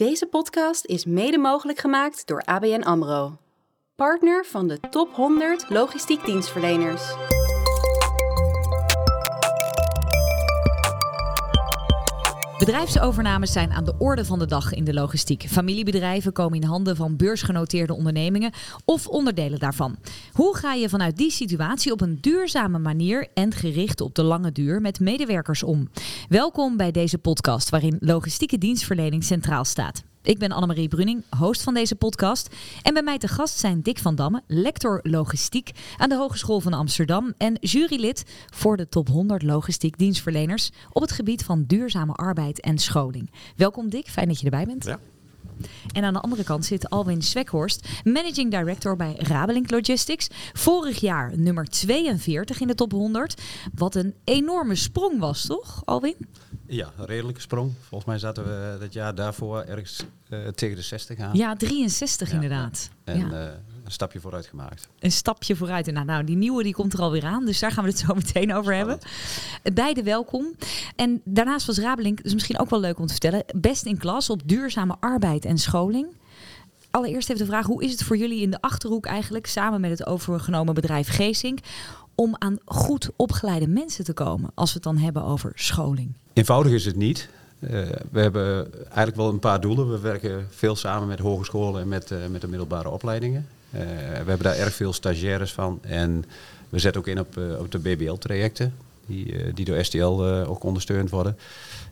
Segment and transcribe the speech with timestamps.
[0.00, 3.36] Deze podcast is mede mogelijk gemaakt door ABN AMRO.
[3.96, 7.14] Partner van de top 100 logistiek dienstverleners.
[12.60, 15.48] Bedrijfsovernames zijn aan de orde van de dag in de logistiek.
[15.48, 18.52] Familiebedrijven komen in handen van beursgenoteerde ondernemingen
[18.84, 19.96] of onderdelen daarvan.
[20.32, 24.52] Hoe ga je vanuit die situatie op een duurzame manier en gericht op de lange
[24.52, 25.88] duur met medewerkers om?
[26.28, 30.02] Welkom bij deze podcast waarin logistieke dienstverlening centraal staat.
[30.22, 32.54] Ik ben Annemarie Bruning, host van deze podcast.
[32.82, 36.72] En bij mij te gast zijn Dick van Damme, lector logistiek aan de Hogeschool van
[36.72, 42.60] Amsterdam en jurylid voor de top 100 logistiek dienstverleners op het gebied van duurzame arbeid
[42.60, 43.30] en scholing.
[43.56, 44.84] Welkom Dick, fijn dat je erbij bent.
[44.84, 44.98] Ja.
[45.92, 50.28] En aan de andere kant zit Alwin Zwekhorst, Managing Director bij Rabelink Logistics.
[50.52, 53.42] Vorig jaar nummer 42 in de top 100.
[53.74, 56.16] Wat een enorme sprong was, toch, Alwin?
[56.66, 57.72] Ja, een redelijke sprong.
[57.80, 61.36] Volgens mij zaten we dat jaar daarvoor ergens uh, tegen de 60 aan.
[61.36, 62.90] Ja, 63 Ja, inderdaad.
[63.04, 63.30] En ja.
[63.30, 63.52] eh,
[63.90, 64.88] een stapje vooruit gemaakt.
[64.98, 65.88] een stapje vooruit.
[65.88, 67.44] En nou, nou, die nieuwe die komt er alweer aan.
[67.44, 68.98] Dus daar gaan we het zo meteen over hebben.
[69.72, 70.54] Beide welkom.
[70.96, 74.30] En daarnaast was Rabelink, dus misschien ook wel leuk om te vertellen, best in klas
[74.30, 76.06] op duurzame arbeid en scholing.
[76.90, 79.90] Allereerst even de vraag, hoe is het voor jullie in de Achterhoek eigenlijk, samen met
[79.90, 81.58] het overgenomen bedrijf Geesink,
[82.14, 86.16] om aan goed opgeleide mensen te komen, als we het dan hebben over scholing?
[86.32, 87.28] Eenvoudig is het niet.
[87.60, 87.70] Eh,
[88.10, 89.90] we hebben eigenlijk wel een paar doelen.
[89.90, 93.46] We werken veel samen met hogescholen en met, eh, met de middelbare opleidingen.
[93.70, 95.78] Eh, we hebben daar erg veel stagiaires van.
[95.82, 96.24] En
[96.68, 98.74] we zetten ook in op, eh, op de BBL-trajecten,
[99.06, 101.36] die, eh, die door STL ook ondersteund worden.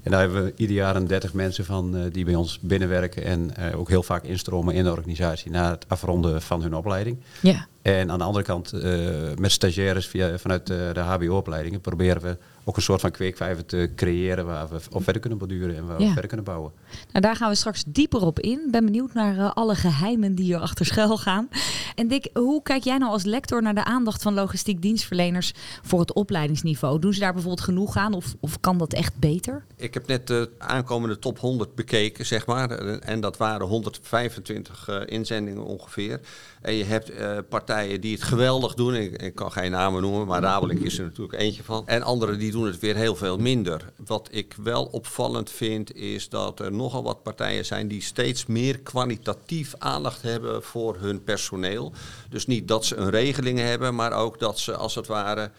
[0.03, 3.25] En daar hebben we ieder jaar een 30 mensen van eh, die bij ons binnenwerken
[3.25, 7.19] en eh, ook heel vaak instromen in de organisatie na het afronden van hun opleiding.
[7.43, 7.67] Ja.
[7.83, 8.91] En aan de andere kant, eh,
[9.39, 13.93] met stagiaires via, vanuit eh, de HBO-opleidingen, proberen we ook een soort van kweekvijver te
[13.97, 16.73] creëren waar we op verder kunnen borduren en waar we verder kunnen bouwen.
[17.13, 18.69] Nou, daar gaan we straks dieper op in.
[18.71, 21.49] Ben benieuwd naar alle geheimen die er achter schuil gaan.
[21.95, 26.01] En Dick, hoe kijk jij nou als lector naar de aandacht van logistiek dienstverleners voor
[26.01, 26.99] het opleidingsniveau?
[26.99, 29.65] Doen ze daar bijvoorbeeld genoeg aan of, of kan dat echt beter?
[29.77, 32.71] Ik heb net de aankomende top 100 bekeken, zeg maar.
[32.99, 36.21] En dat waren 125 eh, inzendingen ongeveer.
[36.61, 38.95] En je hebt eh, partijen die het geweldig doen.
[38.95, 41.83] Ik, ik kan geen namen noemen, maar Rabelink is er natuurlijk eentje van.
[41.87, 43.93] En anderen die doen het weer heel veel minder.
[44.07, 48.79] Wat ik wel opvallend vind, is dat er nogal wat partijen zijn die steeds meer
[48.79, 51.93] kwalitatief aandacht hebben voor hun personeel.
[52.31, 55.51] Dus niet dat ze een regeling hebben, maar ook dat ze als het ware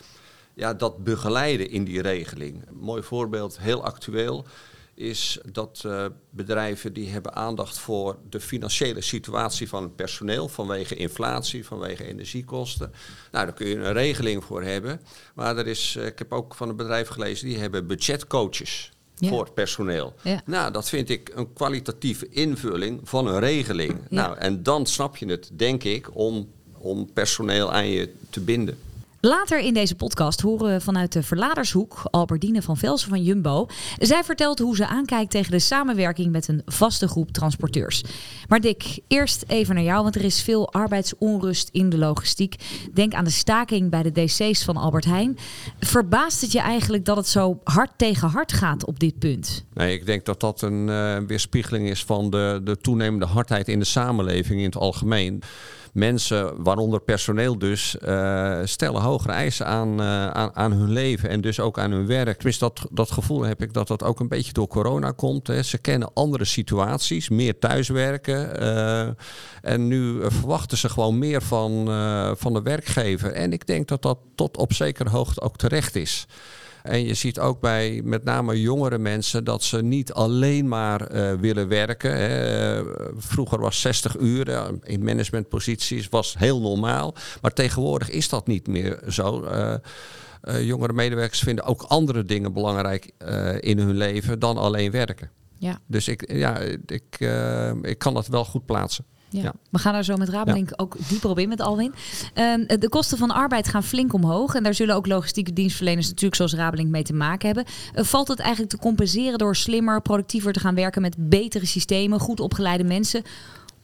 [0.60, 2.68] ja, dat begeleiden in die regeling.
[2.68, 4.46] Een mooi voorbeeld, heel actueel,
[4.94, 10.96] is dat eh, bedrijven die hebben aandacht voor de financiële situatie van het personeel vanwege
[10.96, 12.92] inflatie, vanwege energiekosten.
[13.32, 15.02] Nou, daar kun je een regeling voor hebben.
[15.36, 18.92] Maar er is, eh, ik heb ook van een bedrijf gelezen, die hebben budgetcoaches.
[19.16, 19.30] Ja.
[19.30, 20.14] Voor het personeel.
[20.24, 20.42] Ja.
[20.46, 23.92] Nou, dat vind ik een kwalitatieve invulling van een regeling.
[23.92, 24.06] Ja.
[24.10, 28.78] Nou, en dan snap je het, denk ik, om, om personeel aan je te binden.
[29.22, 33.68] Later in deze podcast horen we vanuit de verladershoek Albertine van Velsen van Jumbo.
[33.98, 38.04] Zij vertelt hoe ze aankijkt tegen de samenwerking met een vaste groep transporteurs.
[38.48, 42.56] Maar Dick, eerst even naar jou, want er is veel arbeidsonrust in de logistiek.
[42.94, 45.38] Denk aan de staking bij de DC's van Albert Heijn.
[45.80, 49.66] Verbaast het je eigenlijk dat het zo hard tegen hard gaat op dit punt?
[49.74, 53.80] Nee, ik denk dat dat een eh, weerspiegeling is van de, de toenemende hardheid in
[53.80, 55.44] de samenleving in het algemeen.
[55.94, 61.42] Mensen, waaronder personeel dus, eh, stellen hogere eisen aan, eh, aan, aan hun leven en
[61.42, 62.36] dus ook aan hun werk.
[62.36, 65.48] Tenminste, dat, dat gevoel heb ik dat dat ook een beetje door corona komt.
[65.48, 65.64] Hè.
[65.64, 68.60] Ze kennen andere situaties, meer thuiswerken.
[68.60, 69.08] eh,
[69.62, 71.86] en nu verwachten ze gewoon meer van,
[72.38, 73.32] van de werkgever.
[73.32, 76.28] En ik denk dat dat tot op zekere hoogte ook terecht is.
[76.84, 81.34] En je ziet ook bij met name jongere mensen dat ze niet alleen maar eh,
[81.34, 82.18] willen werken.
[82.18, 82.82] Hè.
[83.18, 87.14] Vroeger was 60 uur eh, in managementposities was heel normaal.
[87.42, 89.44] Maar tegenwoordig is dat niet meer zo.
[89.44, 89.76] Eh,
[90.62, 93.12] jongere medewerkers vinden ook andere dingen belangrijk
[93.60, 95.30] in hun leven dan alleen werken.
[95.58, 95.80] Ja.
[95.88, 97.18] Dus ik, ja, ik,
[97.82, 99.06] ik kan dat wel goed plaatsen.
[99.30, 99.42] Ja.
[99.42, 99.54] Ja.
[99.70, 101.94] We gaan daar zo met Rabelink ook dieper op in met Alwin.
[102.34, 104.56] Ehm, de kosten van arbeid gaan flink omhoog.
[104.56, 107.66] En daar zullen ook logistieke dienstverleners natuurlijk zoals Rabelink mee te maken hebben.
[107.94, 112.20] Eh, valt het eigenlijk te compenseren door slimmer, productiever te gaan werken met betere systemen,
[112.20, 113.24] goed opgeleide mensen?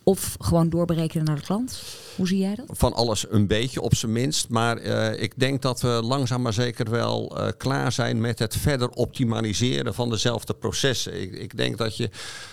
[0.07, 1.81] Of gewoon doorberekenen naar de klant?
[2.15, 2.65] Hoe zie jij dat?
[2.69, 4.49] Van alles een beetje op zijn minst.
[4.49, 8.55] Maar uh, ik denk dat we langzaam maar zeker wel uh, klaar zijn met het
[8.55, 11.21] verder optimaliseren van dezelfde processen.
[11.21, 12.09] Ik, ik denk dat je,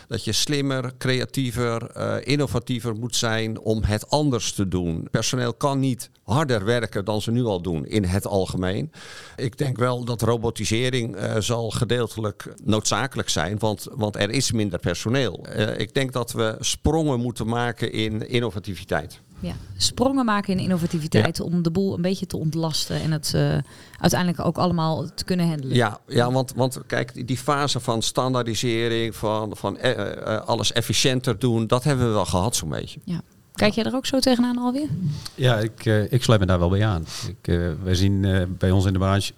[0.09, 5.09] dat je slimmer, creatiever, uh, innovatiever moet zijn om het anders te doen.
[5.11, 8.93] Personeel kan niet harder werken dan ze nu al doen in het algemeen.
[9.37, 15.47] Ik denk wel dat robotisering zal gedeeltelijk noodzakelijk zijn, want, want er is minder personeel.
[15.77, 19.21] ik denk dat we sprongen moeten maken in innovativiteit.
[19.41, 23.57] Ja, sprongen maken in innovativiteit om de boel een beetje te ontlasten en het uh,
[24.01, 25.77] uiteindelijk ook allemaal te kunnen handelen.
[25.77, 31.39] Ja, ja want, want kijk, die fase van standaardisering, van, van uh, uh, alles efficiënter
[31.39, 33.01] doen, dat hebben we wel gehad zo'n beetje.
[33.05, 33.21] Ja.
[33.53, 34.89] Kijk jij er ook zo tegenaan alweer?
[35.35, 37.07] Ja, ik, ik sluit me daar wel bij aan.
[37.29, 39.33] Ik, wij zien bij ons in de branche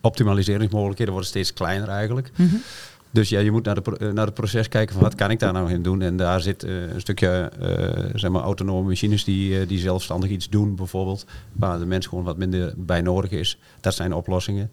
[0.00, 2.30] optimaliseringsmogelijkheden worden steeds kleiner eigenlijk.
[2.36, 2.62] Mm -hmm.
[3.10, 5.38] Dus ja, je moet naar, de, eh, naar het proces kijken van wat kan ik
[5.38, 6.02] daar nou in doen.
[6.02, 10.48] En daar zit uh, een stukje uh, zeg maar autonome machines die, die zelfstandig iets
[10.48, 11.26] doen bijvoorbeeld.
[11.52, 13.58] Waar de mens gewoon wat minder bij nodig is.
[13.80, 14.70] Dat zijn oplossingen.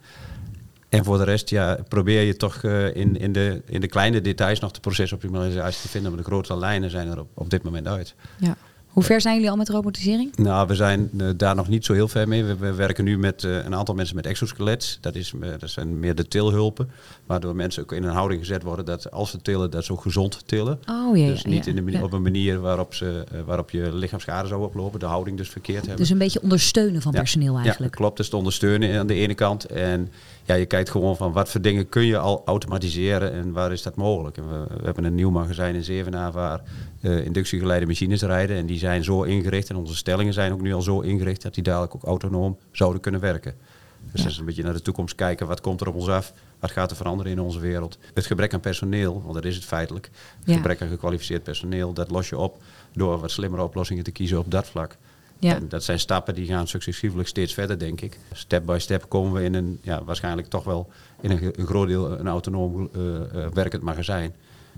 [0.90, 2.64] En voor de rest ja, probeer je toch
[2.94, 6.12] in, in, de, in de kleine details nog de procesoptimalisatie te vinden.
[6.12, 8.16] Maar de grote lijnen zijn er op, op dit moment uit.
[8.38, 8.58] Ja.
[8.98, 10.36] Hoe ver zijn jullie al met robotisering?
[10.36, 12.44] Nou, we zijn uh, daar nog niet zo heel ver mee.
[12.44, 14.98] We, we werken nu met uh, een aantal mensen met exoskelets.
[15.02, 16.90] Dat, is, uh, dat zijn meer de tilhulpen.
[17.26, 20.02] Waardoor mensen ook in een houding gezet worden dat als ze tillen, dat ze ook
[20.02, 20.80] gezond tillen.
[20.90, 24.48] Oh, ja, dus niet ja, in de, op een manier waarop, ze, waarop je lichaamsschade
[24.48, 25.00] zou oplopen.
[25.00, 25.98] De houding dus verkeerd hebben.
[25.98, 27.94] Dus een beetje ondersteunen van personeel eigenlijk.
[27.94, 28.18] Ja, klopt.
[28.18, 29.66] Dus te ondersteunen aan de ene kant.
[29.66, 30.10] En
[30.48, 33.82] ja, je kijkt gewoon van wat voor dingen kun je al automatiseren en waar is
[33.82, 34.38] dat mogelijk.
[34.38, 36.62] En we, we hebben een nieuw magazijn in Zevenaar waar
[37.02, 38.58] uh, inductiegeleide machines rijden.
[38.58, 41.54] En die zijn zo ingericht en onze stellingen zijn ook nu al zo ingericht dat
[41.54, 43.56] die dadelijk ook autonoom zouden kunnen werken.
[44.02, 44.24] Dus ja.
[44.24, 45.48] dat is een beetje naar de toekomst kijken.
[45.48, 46.34] Wat komt er op ons af?
[46.60, 47.98] Wat gaat er veranderen in onze wereld?
[48.14, 50.10] Het gebrek aan personeel, want dat is het feitelijk.
[50.40, 50.56] Het ja.
[50.56, 52.62] gebrek aan gekwalificeerd personeel, dat los je op
[52.94, 54.98] door wat slimmere oplossingen te kiezen op dat vlak.
[55.40, 55.56] Ja.
[55.56, 58.20] En dat zijn stappen die gaan successievelijk steeds verder, denk ik.
[58.32, 60.90] Step by step komen we in een, ja, waarschijnlijk toch wel
[61.22, 64.34] in een, een groot deel een autonoom uh, uh, werkend magazijn.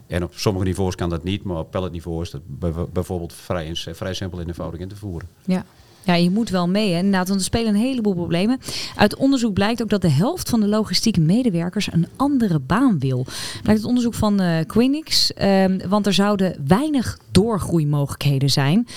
[0.08, 2.42] En op sommige niveaus kan dat niet, maar op palletniveau is dat
[2.94, 5.30] bijvoorbeeld vrij, vrij simpel en eenvoudig in te voeren.
[5.46, 5.66] Ja.
[6.04, 6.92] Ja, je moet wel mee.
[6.92, 6.98] Hè?
[6.98, 8.60] Inderdaad, want er spelen een heleboel problemen.
[8.96, 13.26] Uit onderzoek blijkt ook dat de helft van de logistieke medewerkers een andere baan wil.
[13.62, 15.32] Blijkt het onderzoek van uh, Quinix.
[15.42, 18.88] Um, want er zouden weinig doorgroeimogelijkheden zijn.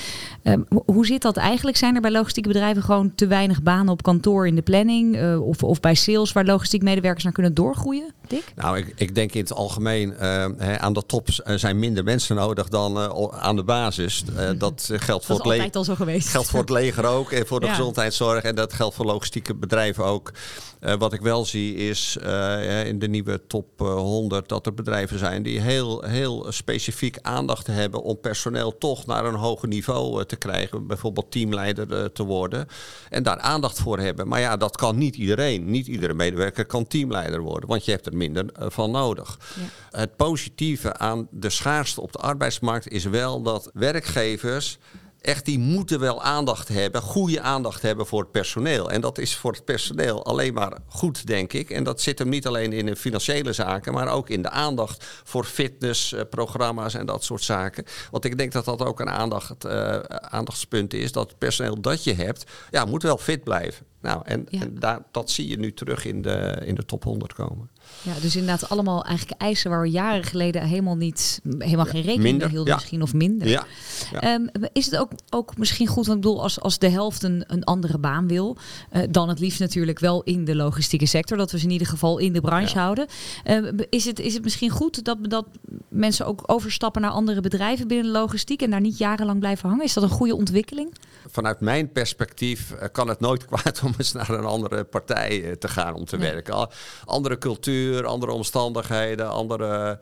[0.43, 1.77] Um, hoe zit dat eigenlijk?
[1.77, 5.17] Zijn er bij logistieke bedrijven gewoon te weinig banen op kantoor in de planning?
[5.17, 8.13] Uh, of, of bij sales waar logistiek medewerkers naar kunnen doorgroeien?
[8.27, 8.53] Dick?
[8.57, 10.19] Nou, ik, ik denk in het algemeen uh,
[10.57, 12.99] hè, aan de top zijn minder mensen nodig dan
[13.33, 14.25] aan de basis.
[14.59, 16.29] dat geldt voor dat is altijd al zo geweest.
[16.29, 17.75] Geldt voor het leger ook en voor de ja.
[17.75, 18.43] gezondheidszorg.
[18.43, 20.33] En dat geldt voor logistieke bedrijven ook.
[20.81, 25.19] Uh, wat ik wel zie is uh, in de nieuwe top 100 dat er bedrijven
[25.19, 30.37] zijn die heel, heel specifiek aandacht hebben om personeel toch naar een hoger niveau te
[30.37, 30.87] krijgen.
[30.87, 32.69] Bijvoorbeeld teamleider te worden.
[33.11, 34.29] En daar aandacht voor hebben.
[34.29, 35.71] Maar ja, dat kan niet iedereen.
[35.71, 37.69] Niet iedere medewerker kan teamleider worden.
[37.69, 39.39] Want je hebt er minder van nodig.
[39.55, 39.99] Ja.
[39.99, 44.79] Het positieve aan de schaarste op de arbeidsmarkt is wel dat werkgevers
[45.23, 48.91] echt, die moeten wel aandacht hebben, goede aandacht hebben voor het personeel.
[48.91, 51.71] En dat is voor het personeel alleen maar goed, denk ik.
[51.71, 55.05] En dat zit hem niet alleen in de financiële zaken, maar ook in de aandacht
[55.25, 57.85] voor fitnessprogramma's en dat soort zaken.
[58.11, 61.13] Want ik denk dat dat ook een aandacht, uh, aandachtspunt is.
[61.13, 63.87] Dat het personeel dat je hebt, ja, moet wel fit blijven.
[64.01, 64.61] Nou, en, ja.
[64.61, 67.71] en daar, dat zie je nu terug in de, in de top 100 komen.
[68.03, 72.23] Ja, dus inderdaad allemaal eigenlijk eisen waar we jaren geleden helemaal niet, helemaal geen rekening
[72.23, 72.79] minder, mee hielden ja.
[72.79, 73.49] misschien of minder.
[73.49, 73.65] Ja.
[74.13, 74.35] ja.
[74.35, 77.45] Um, is het ook, ook misschien goed, want ik bedoel, als, als de helft een,
[77.47, 78.57] een andere baan wil,
[78.93, 81.87] uh, dan het liefst natuurlijk wel in de logistieke sector, dat we ze in ieder
[81.87, 83.07] geval in de branche houden.
[83.45, 85.47] Uh, is, het, is het misschien goed dat, dat
[85.89, 89.85] mensen ook overstappen naar andere bedrijven binnen de logistiek en daar niet jarenlang blijven hangen?
[89.85, 90.95] Is dat een goede ontwikkeling?
[91.31, 95.69] Vanuit mijn perspectief uh, kan het nooit kwaad om eens naar een andere partij te
[95.69, 96.69] gaan om te werken.
[97.05, 99.99] Andere cultuur, andere omstandigheden, andere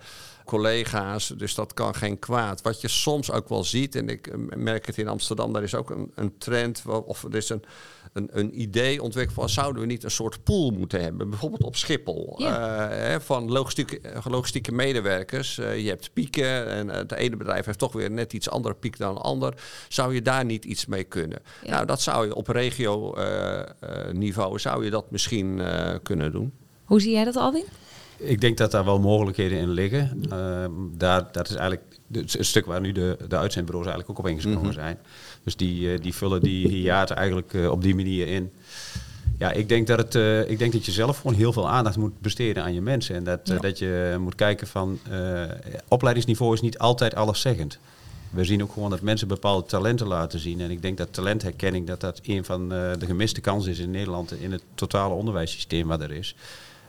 [0.50, 1.32] collega's.
[1.36, 2.62] Dus dat kan geen kwaad.
[2.62, 5.90] Wat je soms ook wel ziet, en ik merk het in Amsterdam, daar is ook
[5.90, 7.64] een, een trend, of er is een,
[8.12, 11.76] een, een idee ontwikkeld van zouden we niet een soort pool moeten hebben, bijvoorbeeld op
[11.76, 13.12] Schiphol, ja.
[13.12, 15.58] uh, van logistieke, logistieke medewerkers.
[15.58, 18.98] Uh, je hebt pieken en het ene bedrijf heeft toch weer net iets andere piek
[18.98, 19.54] dan een ander.
[19.88, 21.42] Zou je daar niet iets mee kunnen?
[21.64, 21.70] Ja.
[21.70, 23.60] Nou, dat zou je op regio uh,
[24.12, 25.62] niveau zou je dat misschien
[26.02, 26.52] kunnen doen.
[26.90, 27.64] Hoe zie jij dat, Alwin?
[28.16, 30.22] Ik denk dat daar wel mogelijkheden in liggen.
[30.32, 30.64] Uh,
[30.96, 31.82] daar, dat is eigenlijk
[32.12, 34.74] het stuk waar nu de, de uitzendbureaus eigenlijk ook op ingesprongen mm -hmm.
[34.74, 34.98] zijn.
[35.44, 38.52] Dus die, uh, die vullen die hiaten eigenlijk uh, op die manier in.
[39.38, 41.96] Ja, ik denk, dat het, uh, ik denk dat je zelf gewoon heel veel aandacht
[41.96, 43.14] moet besteden aan je mensen.
[43.14, 43.58] En dat, ja.
[43.58, 44.98] dat je moet kijken van
[45.88, 47.78] opleidingsniveau is niet altijd alleszeggend.
[48.30, 50.60] We zien ook gewoon dat mensen bepaalde talenten laten zien.
[50.60, 53.90] En ik denk dat talentherkenning dat dat een van uh, de gemiste kansen is in
[53.90, 56.34] Nederland in het totale onderwijssysteem wat er is.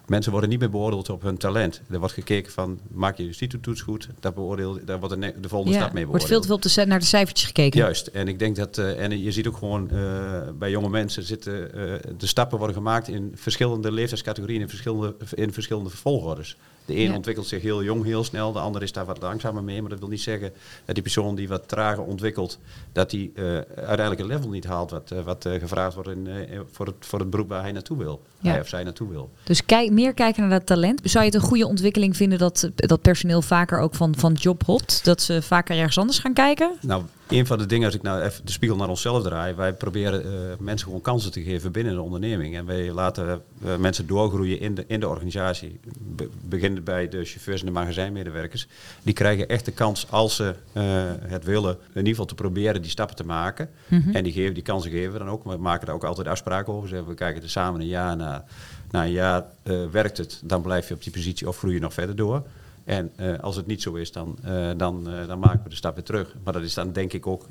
[0.08, 1.82] Mensen worden niet meer beoordeeld op hun talent.
[1.90, 5.50] Er wordt gekeken van, maak je de toets goed, daar, beoordeel, daar wordt de, de
[5.50, 6.08] volgende stap mee beoordeeld.
[6.08, 7.80] wordt veel te veel op de, naar de cijfertjes gekeken.
[7.80, 11.24] Juist, en ik denk dat, uh, en je ziet ook gewoon uh, bij jonge mensen
[11.24, 16.58] zitten, uh, de stappen worden gemaakt in verschillende leeftijdscategorieën, in verschillende, in verschillende volgordes.
[16.92, 18.52] De een ontwikkelt zich heel jong, heel snel.
[18.52, 19.82] De ander is daar wat langzamer mee.
[19.82, 20.54] Maar dat wil niet zeggen
[20.86, 22.60] dat die persoon die wat trager ontwikkelt,
[22.92, 23.44] dat die uh,
[23.76, 26.28] uiteindelijk een level niet haalt wat, uh, wat uh, gevraagd wordt in,
[26.72, 28.22] voor, het, voor het beroep waar hij naartoe wil.
[28.40, 28.52] Ja.
[28.52, 29.30] Hij of zij naartoe wil.
[29.44, 31.02] Dus kijk, meer kijken naar dat talent.
[31.04, 34.64] Zou je het een goede ontwikkeling vinden dat, dat personeel vaker ook van, van job
[34.64, 35.06] hopt?
[35.06, 36.72] Dat ze vaker ergens anders gaan kijken?
[36.82, 39.74] Nou, een van de dingen, als ik nou even de spiegel naar onszelf draai, wij
[39.74, 42.56] proberen uh, mensen gewoon kansen te geven binnen de onderneming.
[42.56, 45.80] En wij laten uh, mensen doorgroeien in de, in de organisatie.
[46.00, 48.68] Be beginnen bij de chauffeurs en de magazijnmedewerkers.
[49.04, 50.84] Die krijgen echt de kans, als ze uh,
[51.20, 53.70] het willen, in ieder geval te proberen die stappen te maken.
[53.88, 54.16] Mm -hmm.
[54.16, 55.44] En die, geven, die kansen geven we dan ook.
[55.44, 57.08] We maken daar ook altijd afspraken over.
[57.08, 58.44] We kijken er samen een jaar naar.
[58.92, 59.46] Na een jaar
[59.92, 62.44] werkt het, dan blijf je op die positie of groei je nog verder door.
[62.84, 65.76] En uh, als het niet zo is, dan, uh, dan, uh, dan maken we de
[65.76, 66.36] stap weer terug.
[66.44, 67.46] Maar dat is dan denk ik ook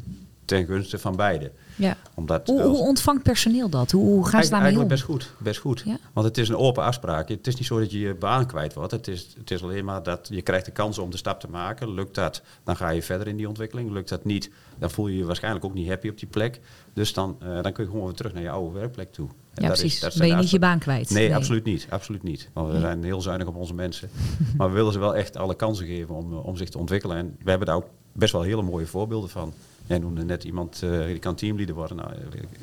[0.44, 1.50] ten gunste van beide.
[1.76, 1.96] Ja.
[2.14, 3.90] Omdat, hoe, hoe ontvangt personeel dat?
[3.90, 4.78] Hoe, hoe gaan ze daarmee om?
[4.78, 5.44] Eigenlijk best goed.
[5.44, 5.82] Best goed.
[5.84, 5.96] Ja?
[6.12, 7.28] Want het is een open afspraak.
[7.28, 8.92] Het is niet zo dat je je baan kwijt wordt.
[8.92, 11.48] Het is, het is alleen maar dat je krijgt de kans om de stap te
[11.48, 11.94] maken.
[11.94, 13.90] Lukt dat, dan ga je verder in die ontwikkeling.
[13.90, 16.60] Lukt dat niet, dan voel je je waarschijnlijk ook niet happy op die plek.
[16.92, 19.28] Dus dan, dan kun je gewoon weer terug naar je oude werkplek toe.
[19.60, 20.02] En ja, precies.
[20.02, 21.10] Is, ben je niet je baan kwijt?
[21.10, 21.86] Nee, nee, absoluut niet.
[21.90, 22.48] Absoluut niet.
[22.52, 22.82] Want we nee.
[22.82, 24.10] zijn heel zuinig op onze mensen.
[24.56, 27.16] maar we willen ze wel echt alle kansen geven om, om zich te ontwikkelen.
[27.16, 29.52] En we hebben daar ook best wel hele mooie voorbeelden van.
[29.86, 31.96] Jij noemde net iemand uh, die kan teamleader worden.
[31.96, 32.10] Nou,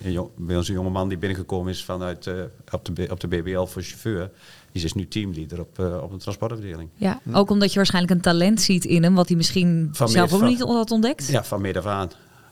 [0.04, 3.20] een jong, bij ons een jonge man die binnengekomen is vanuit uh, op, de, op
[3.20, 4.32] de BBL voor chauffeur.
[4.72, 6.89] Die is nu teamleader op, uh, op de transportafdeling.
[6.96, 7.36] Ja, hm.
[7.36, 10.39] ook omdat je waarschijnlijk een talent ziet in hem, wat hij misschien van zelf ook
[10.39, 11.27] van, niet had ontdekt.
[11.27, 12.10] Ja, van af aan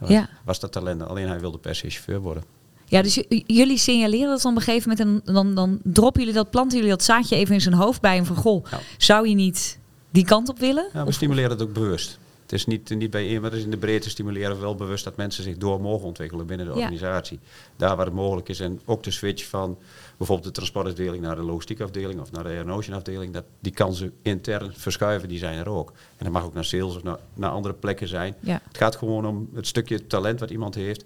[0.07, 0.29] ja.
[0.43, 1.03] was dat talent.
[1.03, 2.43] Alleen hij wilde per se chauffeur worden.
[2.85, 6.35] Ja, dus jullie signaleren dat dan op een gegeven moment en dan, dan droppen jullie
[6.35, 8.79] dat, planten jullie dat zaadje even in zijn hoofd bij hem van goh, ja.
[8.97, 10.89] zou je niet die kant op willen?
[10.93, 12.19] Ja, we stimuleren het ook bewust.
[12.41, 14.75] Het is niet, niet bij één, maar het is in de breedte stimuleren we wel
[14.75, 17.39] bewust dat mensen zich door mogen ontwikkelen binnen de organisatie.
[17.75, 18.59] Daar waar het mogelijk is.
[18.59, 19.77] En ook de switch van
[20.17, 23.33] bijvoorbeeld de transportafdeling naar de logistiekafdeling of naar de Air afdeling.
[23.33, 25.89] Dat die kansen intern verschuiven, die zijn er ook.
[25.89, 28.35] En dat mag ook naar sales of naar, naar andere plekken zijn.
[28.39, 28.61] Ja.
[28.67, 31.05] Het gaat gewoon om het stukje talent wat iemand heeft.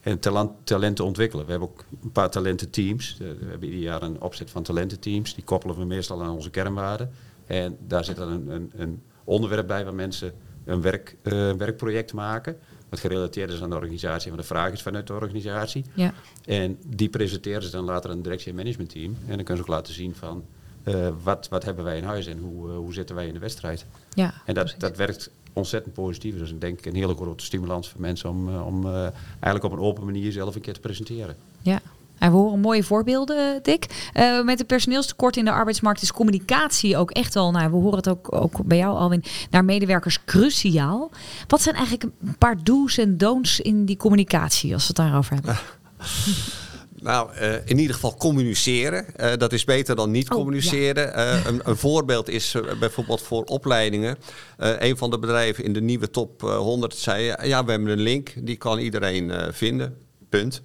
[0.00, 1.44] En talent, talenten ontwikkelen.
[1.44, 3.16] We hebben ook een paar talententeams.
[3.18, 5.34] We hebben ieder jaar een opzet van talententeams.
[5.34, 7.10] Die koppelen we meestal aan onze kernwaarden.
[7.46, 10.32] En daar zit dan een, een, een onderwerp bij waar mensen
[10.64, 12.56] een werk, uh, werkproject maken.
[12.88, 15.84] Wat gerelateerd is aan de organisatie, wat de vraag is vanuit de organisatie.
[15.94, 16.14] Ja.
[16.44, 19.16] En die presenteren ze dan later aan een directie- en managementteam.
[19.26, 20.44] En dan kunnen ze ook laten zien van
[20.84, 23.38] uh, wat, wat hebben wij in huis en hoe, uh, hoe zitten wij in de
[23.38, 23.86] wedstrijd.
[24.14, 26.38] Ja, en dat, dat werkt ontzettend positief.
[26.38, 29.02] Dus ik denk een hele grote stimulans voor mensen om, om uh,
[29.40, 31.36] eigenlijk op een open manier zelf een keer te presenteren.
[31.60, 31.80] Ja.
[32.18, 34.10] We horen mooie voorbeelden, Dick.
[34.14, 37.96] Uh, met de personeelstekort in de arbeidsmarkt is communicatie ook echt wel, nou, we horen
[37.96, 41.10] het ook, ook bij jou, Alwin, naar medewerkers cruciaal.
[41.46, 45.34] Wat zijn eigenlijk een paar do's en don'ts in die communicatie, als we het daarover
[45.34, 45.58] hebben?
[47.00, 49.06] Nou, uh, in ieder geval communiceren.
[49.16, 51.06] Uh, dat is beter dan niet oh, communiceren.
[51.06, 51.34] Ja.
[51.34, 54.18] Uh, een, een, voorbeeld is bijvoorbeeld voor opleidingen.
[54.56, 58.32] een van de bedrijven in de nieuwe top 100 zei: Ja, we hebben een link,
[58.36, 59.96] die kan iedereen vinden.
[60.28, 60.62] Punt.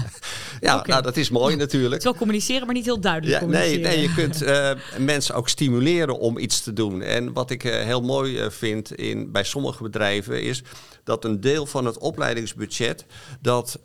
[0.60, 0.86] ja, okay.
[0.86, 1.94] nou dat is mooi natuurlijk.
[1.94, 4.44] Het wel communiceren, maar niet heel duidelijk ja, nee, nee, je kunt
[5.12, 7.02] mensen ook stimuleren om iets te doen.
[7.02, 10.62] En wat ik heel mooi vind in, bij sommige bedrijven is
[11.04, 13.06] dat een deel van het opleidingsbudget
[13.40, 13.80] dat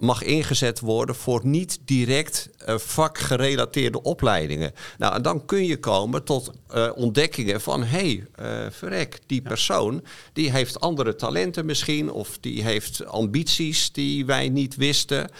[0.00, 4.72] mag ingezet worden voor niet direct uh, vakgerelateerde opleidingen.
[4.98, 8.26] Nou, en dan kun je komen tot uh, ontdekkingen van hé, hey,
[8.64, 14.48] uh, verrek, die persoon die heeft andere talenten misschien of die heeft ambities die wij
[14.48, 15.30] niet wisten.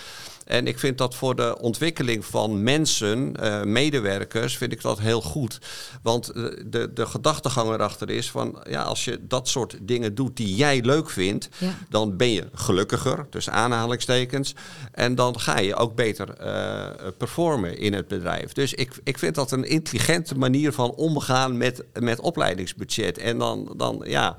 [0.48, 5.20] En ik vind dat voor de ontwikkeling van mensen, uh, medewerkers, vind ik dat heel
[5.20, 5.58] goed.
[6.02, 10.54] Want de, de gedachtegang erachter is van, ja, als je dat soort dingen doet die
[10.54, 11.74] jij leuk vindt, ja.
[11.88, 14.54] dan ben je gelukkiger, tussen aanhalingstekens.
[14.92, 16.86] En dan ga je ook beter uh,
[17.18, 18.52] performen in het bedrijf.
[18.52, 23.18] Dus ik, ik vind dat een intelligente manier van omgaan met, met opleidingsbudget.
[23.18, 24.36] En dan, dan ja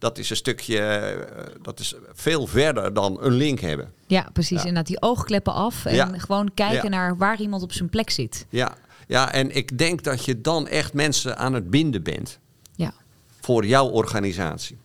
[0.00, 1.26] dat is een stukje,
[1.62, 3.92] dat is veel verder dan een link hebben.
[4.06, 4.62] Ja, precies.
[4.62, 4.68] Ja.
[4.68, 6.12] En dat die oogkleppen af en ja.
[6.16, 6.96] gewoon kijken ja.
[6.96, 8.46] naar waar iemand op zijn plek zit.
[8.48, 8.74] Ja.
[9.06, 12.38] ja, en ik denk dat je dan echt mensen aan het binden bent.
[12.74, 12.92] Ja.
[13.40, 14.78] Voor jouw organisatie.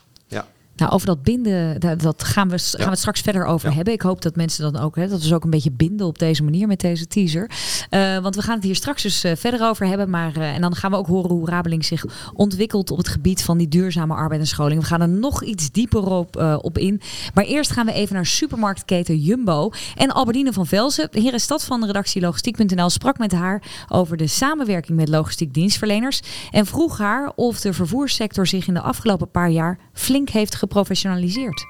[0.75, 3.93] Nou, over dat binden, dat gaan we, gaan we het straks verder over hebben.
[3.93, 6.43] Ik hoop dat mensen dan ook, hè, dat we ook een beetje binden op deze
[6.43, 7.49] manier met deze teaser.
[7.89, 10.09] Uh, want we gaan het hier straks dus uh, verder over hebben.
[10.09, 13.43] Maar, uh, en dan gaan we ook horen hoe Rabeling zich ontwikkelt op het gebied
[13.43, 14.81] van die duurzame arbeid en scholing.
[14.81, 17.01] We gaan er nog iets dieper op, op in.
[17.33, 19.71] Maar eerst gaan we even naar supermarktketen Jumbo.
[19.95, 24.27] En Albertine van Velzen, heren stad van de redactie logistiek.nl, sprak met haar over de
[24.27, 26.21] samenwerking met logistiek dienstverleners.
[26.51, 31.65] En vroeg haar of de vervoerssector zich in de afgelopen paar jaar flink heeft geprofessionaliseerd.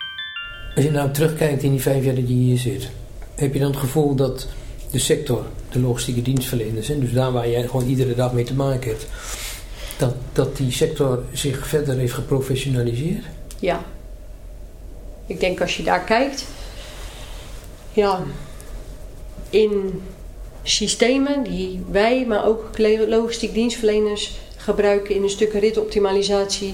[0.75, 2.89] Als je nou terugkijkt in die vijf jaar dat je hier zit,
[3.35, 4.47] heb je dan het gevoel dat
[4.91, 8.89] de sector, de logistieke dienstverleners, dus daar waar jij gewoon iedere dag mee te maken
[8.89, 9.07] hebt,
[9.97, 13.23] dat, dat die sector zich verder heeft geprofessionaliseerd?
[13.59, 13.83] Ja.
[15.27, 16.45] Ik denk als je daar kijkt,
[17.93, 18.23] ja,
[19.49, 20.01] in
[20.63, 22.69] systemen die wij, maar ook
[23.07, 26.73] logistiek dienstverleners gebruiken in een stuk ritoptimalisatie,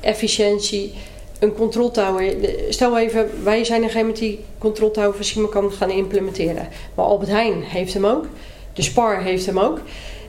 [0.00, 0.92] efficiëntie,
[1.38, 2.34] een controltower.
[2.68, 6.68] Stel even, wij zijn gegeven moment die controltower van Simacan gaan implementeren.
[6.94, 8.24] Maar Albert Heijn heeft hem ook.
[8.72, 9.80] De Spar heeft hem ook.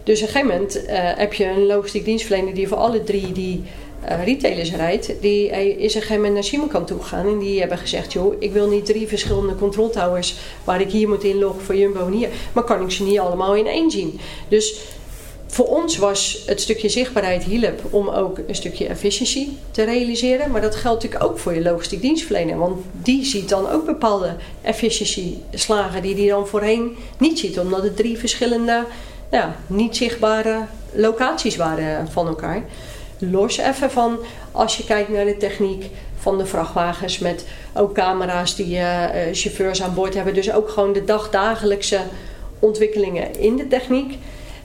[0.04, 3.32] Dus op een gegeven moment uh, heb je een logistiek dienstverlener die voor alle drie
[3.32, 3.63] die
[4.10, 5.13] uh, retailers rijdt.
[5.22, 7.28] Die is een gegeven moment naar Simacan toe gegaan.
[7.28, 11.24] En die hebben gezegd, joh, ik wil niet drie verschillende controltowers waar ik hier moet
[11.24, 12.30] inloggen voor Jumbo en hier.
[12.54, 14.20] Maar kan ik ze niet allemaal in één zien.
[14.48, 14.82] Dus
[15.51, 20.51] voor ons was het stukje zichtbaarheid hielp om ook een stukje efficiëntie te realiseren.
[20.51, 22.58] Maar dat geldt natuurlijk ook voor je logistiek dienstverlener.
[22.58, 27.60] Want die ziet dan ook bepaalde efficiëntieslagen die die dan voorheen niet ziet.
[27.60, 28.86] Omdat het drie verschillende
[29.32, 32.63] nou, niet zichtbare locaties waren van elkaar.
[33.18, 34.18] Los even van
[34.51, 39.82] als je kijkt naar de techniek van de vrachtwagens met ook camera's die uh, chauffeurs
[39.84, 40.34] aan boord hebben.
[40.34, 42.00] Dus ook gewoon de dagdagelijkse
[42.60, 44.18] ontwikkelingen in de techniek.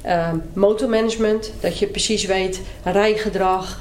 [0.09, 3.81] Um, motormanagement, dat je precies weet rijgedrag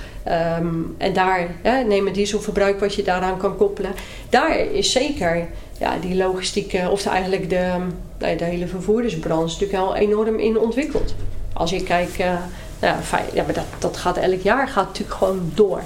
[0.57, 3.91] um, en daar hè, neem het dieselverbruik wat je daaraan kan koppelen.
[4.29, 7.71] Daar is zeker ja, die logistieke, of eigenlijk de,
[8.19, 11.15] nee, de hele vervoerdersbranche natuurlijk al enorm in ontwikkeld.
[11.53, 12.33] Als je kijkt, uh,
[12.81, 12.95] nou,
[13.33, 15.81] ja, maar dat, dat gaat elk jaar gaat natuurlijk gewoon door.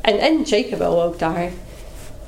[0.00, 1.50] En, en zeker wel ook daar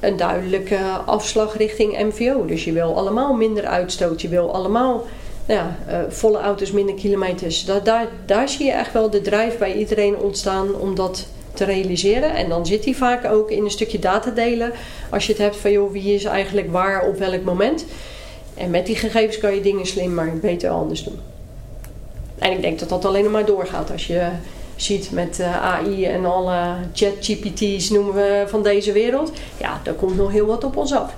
[0.00, 2.44] een duidelijke afslag richting MVO.
[2.44, 5.04] Dus je wil allemaal minder uitstoot, je wil allemaal
[5.46, 7.64] ja, uh, volle auto's, minder kilometers.
[7.64, 12.34] Daar, daar, zie je echt wel de drijf bij iedereen ontstaan om dat te realiseren.
[12.34, 14.72] En dan zit die vaak ook in een stukje datadelen.
[15.10, 17.84] Als je het hebt van joh, wie is eigenlijk waar op welk moment.
[18.54, 21.20] En met die gegevens kan je dingen slimmer, beter anders doen.
[22.38, 24.28] En ik denk dat dat alleen maar doorgaat als je
[24.76, 29.32] ziet met uh, AI en alle chat-GPT's noemen we van deze wereld.
[29.60, 31.14] Ja, daar komt nog heel wat op ons af.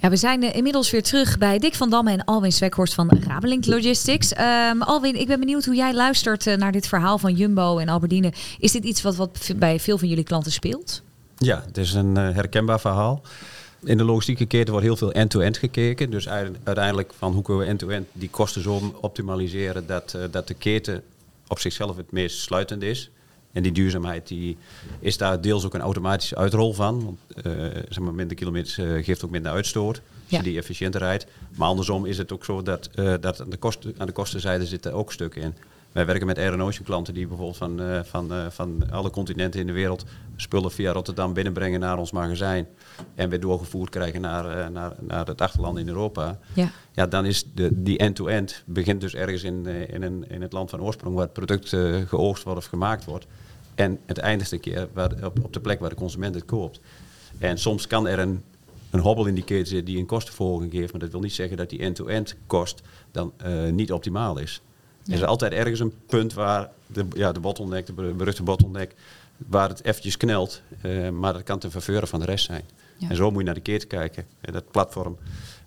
[0.00, 3.10] Ja, we zijn uh, inmiddels weer terug bij Dick van Damme en Alwin Zwekhorst van
[3.26, 4.32] Rabelink Logistics.
[4.38, 7.88] Um, Alwin, ik ben benieuwd hoe jij luistert uh, naar dit verhaal van Jumbo en
[7.88, 8.32] Albertine.
[8.58, 11.02] Is dit iets wat, wat bij veel van jullie klanten speelt?
[11.36, 13.22] Ja, het is een uh, herkenbaar verhaal.
[13.84, 16.10] In de logistieke keten wordt heel veel end-to-end gekeken.
[16.10, 21.02] Dus uiteindelijk van hoe kunnen we end-to-end die kosten zo optimaliseren dat, dat de keten
[21.48, 23.10] op zichzelf het meest sluitend is.
[23.56, 24.56] En die duurzaamheid die
[25.00, 27.04] is daar deels ook een automatische uitrol van.
[27.04, 27.52] Want uh,
[27.88, 29.96] zeg maar, minder kilometers uh, geeft ook minder uitstoot.
[29.96, 30.38] Als ja.
[30.38, 31.26] je die efficiënter rijdt.
[31.54, 34.66] Maar andersom is het ook zo dat, uh, dat aan, de kosten, aan de kostenzijde
[34.66, 35.54] zitten ook stukken in.
[35.92, 39.72] Wij werken met Air Ocean klanten die bijvoorbeeld van, van, van alle continenten in de
[39.72, 40.04] wereld
[40.36, 42.66] spullen via Rotterdam binnenbrengen naar ons magazijn.
[43.14, 46.38] En weer doorgevoerd krijgen naar, naar, naar het achterland in Europa.
[46.52, 50.52] Ja, ja dan is de, die end-to-end begint dus ergens in, in, een, in het
[50.52, 51.68] land van oorsprong waar het product
[52.08, 53.26] geoogst wordt of gemaakt wordt.
[53.76, 56.80] En het eindigt een keer waar, op, op, de plek waar de consument het koopt.
[57.38, 58.42] En soms kan er een,
[58.90, 60.92] een hobbel in die keten zitten die een kostenverhoging geeft.
[60.92, 64.60] Maar dat wil niet zeggen dat die end-to-end kost dan uh, niet optimaal is.
[65.02, 65.12] Ja.
[65.12, 68.94] Er is altijd ergens een punt waar de, ja, de bottleneck, de beruchte bottleneck,
[69.36, 70.62] waar het eventjes knelt.
[70.82, 72.64] Uh, maar dat kan ten faveur van de rest zijn.
[72.96, 73.08] Ja.
[73.08, 74.24] En zo moet je naar de keten kijken.
[74.40, 75.16] En dat platform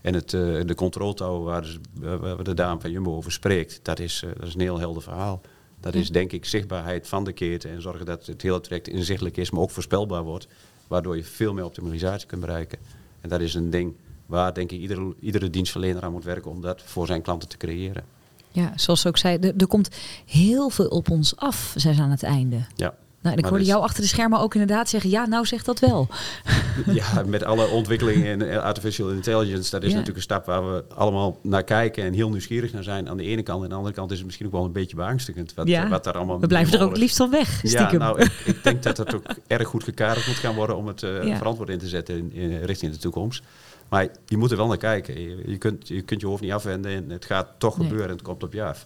[0.01, 3.99] en het, uh, de controltouw waar, de, waar de dame van Jumbo over spreekt, dat
[3.99, 5.41] is, dat is een heel helder verhaal.
[5.79, 9.37] Dat is denk ik zichtbaarheid van de keten en zorgen dat het hele traject inzichtelijk
[9.37, 10.47] is, maar ook voorspelbaar wordt.
[10.87, 12.79] Waardoor je veel meer optimalisatie kunt bereiken.
[13.21, 13.93] En dat is een ding
[14.25, 17.57] waar denk ik iedere, iedere dienstverlener aan moet werken om dat voor zijn klanten te
[17.57, 18.03] creëren.
[18.51, 19.89] Ja, zoals ze ook zei, er, er komt
[20.25, 22.65] heel veel op ons af, zijn ze aan het einde.
[22.75, 22.95] Ja.
[23.21, 25.79] Nou, en ik hoorde jou achter de schermen ook inderdaad zeggen, ja, nou zegt dat
[25.79, 26.07] wel.
[26.85, 31.39] Ja, met alle ontwikkelingen in artificial intelligence, dat is natuurlijk een stap waar we allemaal
[31.41, 33.57] naar kijken en heel nieuwsgierig naar zijn aan de ene kant.
[33.57, 35.89] En aan de andere kant is het misschien ook wel een beetje beangstigend wat, ja,
[35.89, 37.91] wat daar allemaal We blijven er ook liefst van weg, stiekem.
[37.91, 40.87] Ja, nou, ik, ik, denk dat dat ook erg goed gekaderd moet gaan worden om
[40.87, 41.37] het uh, ja.
[41.37, 43.43] verantwoord in te zetten in, in, richting de toekomst.
[43.89, 45.21] Maar je moet er wel naar kijken.
[45.21, 47.87] Je, je, kunt, je kunt je hoofd niet afwenden en het gaat toch nee.
[47.87, 48.85] gebeuren en het komt op je af.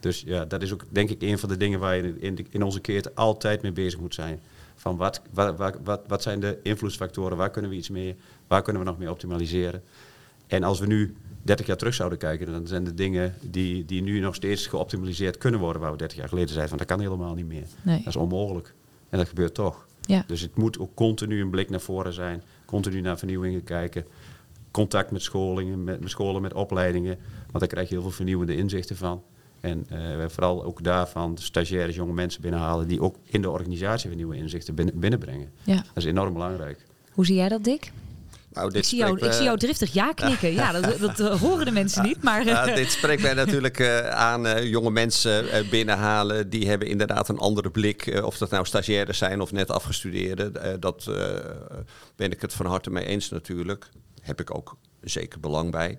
[0.00, 2.62] Dus ja, dat is ook denk ik een van de dingen waar je in, in
[2.62, 4.40] onze keert altijd mee bezig moet zijn.
[4.74, 8.62] Van wat, wat, wat, wat, wat zijn de invloedsfactoren, waar kunnen we iets mee, waar
[8.62, 9.82] kunnen we nog mee optimaliseren.
[10.46, 14.02] En als we nu 30 jaar terug zouden kijken, dan zijn de dingen die, die
[14.02, 17.00] nu nog steeds geoptimaliseerd kunnen worden, waar we 30 jaar geleden zeiden, van dat kan
[17.00, 17.66] helemaal niet meer.
[17.82, 17.98] Nee.
[17.98, 18.74] Dat is onmogelijk.
[19.08, 19.86] En dat gebeurt toch.
[20.00, 20.24] Ja.
[20.26, 24.04] Dus het moet ook continu een blik naar voren zijn, continu naar vernieuwingen kijken,
[24.70, 28.56] contact met scholingen, met, met scholen, met opleidingen, want daar krijg je heel veel vernieuwende
[28.56, 29.22] inzichten van.
[29.60, 34.08] En eh, we vooral ook daarvan stagiaires, jonge mensen binnenhalen die ook in de organisatie
[34.08, 35.52] weer nieuwe inzichten binnen, binnenbrengen.
[35.64, 35.74] Ja.
[35.74, 36.86] Dat is enorm belangrijk.
[37.12, 37.92] Hoe zie jij dat, Dick?
[38.52, 40.52] Nou, dit Ik zie, jou, ik me- zie jou driftig ja knikken.
[40.52, 42.22] Ja, dat, dat horen de mensen niet.
[42.22, 46.50] Maar Ja, dit spreekt mij natuurlijk eh, aan eh, jonge mensen eh, binnenhalen.
[46.50, 48.20] Die hebben inderdaad een andere blik.
[48.24, 50.62] of dat nou stagiaires zijn of net afgestudeerden.
[50.62, 51.28] eh, dat eh,
[52.16, 53.88] ben ik het van harte mee eens natuurlijk.
[54.22, 55.98] Heb ik ook zeker belang bij.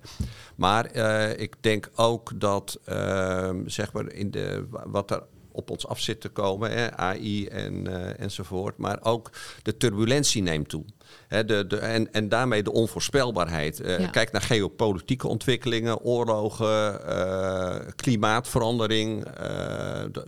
[0.56, 5.88] Maar eh, ik denk ook dat ehm, zeg maar in de, wat er op ons
[5.88, 8.78] af zit te komen, hè, AI en, eh, enzovoort.
[8.78, 9.30] Maar ook
[9.64, 10.86] de turbulentie neemt toe.
[11.28, 13.80] Hè, de, de, en, en daarmee de onvoorspelbaarheid.
[13.80, 14.08] Eh, Ja.
[14.08, 19.26] Kijk naar geopolitieke ontwikkelingen, oorlogen, eh, klimaatverandering.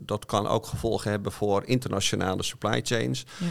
[0.06, 3.26] Dat kan ook gevolgen hebben voor internationale supply chains.
[3.38, 3.46] Ja.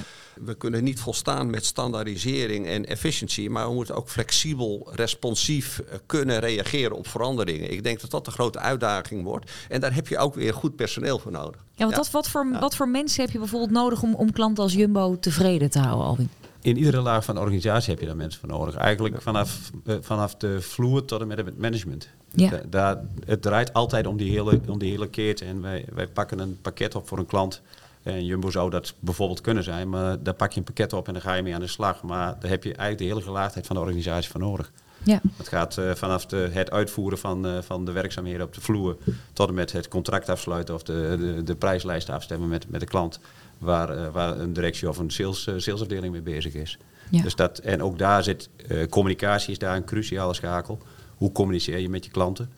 [0.44, 6.38] We kunnen niet volstaan met standaardisering en efficiëntie, maar we moeten ook flexibel, responsief kunnen
[6.40, 7.70] reageren op veranderingen.
[7.72, 9.50] Ik denk dat dat de grote uitdaging wordt.
[9.68, 11.61] En daar heb je ook weer goed personeel voor nodig.
[11.74, 14.62] Ja, want Dat, wat, voor, wat voor mensen heb je bijvoorbeeld nodig om, om klanten
[14.62, 16.28] als Jumbo tevreden te houden, Alwin?
[16.60, 18.74] In iedere laag van de organisatie heb je daar mensen voor nodig.
[18.74, 22.08] Eigenlijk vanaf, eh, vanaf de vloer tot en met het management.
[22.34, 22.50] Ja.
[22.50, 25.46] Da- daar, het draait altijd om die hele, om die hele keten.
[25.46, 27.62] En wij, wij pakken een pakket op voor een klant.
[28.02, 31.12] En Jumbo zou dat bijvoorbeeld kunnen zijn, maar daar pak je een pakket op en
[31.12, 32.02] dan ga je mee aan de slag.
[32.02, 34.72] Maar daar heb je eigenlijk de hele gelaagdheid van de organisatie voor nodig.
[35.04, 35.20] Ja.
[35.36, 38.96] Het gaat eh, vanaf de, het uitvoeren van, eh, van de werkzaamheden op de vloer
[39.32, 42.86] tot en met het contract afsluiten of de, de, de prijslijst afstemmen met, met de
[42.86, 43.20] klant.
[43.58, 46.78] Waar, eh, waar een directie of een sales, salesafdeling mee bezig is.
[47.10, 47.22] Ja.
[47.22, 48.48] Dus dat, en ook daar zit
[48.88, 50.78] communicatie is daar een cruciale schakel.
[51.16, 52.50] Hoe communiceer je met je klanten?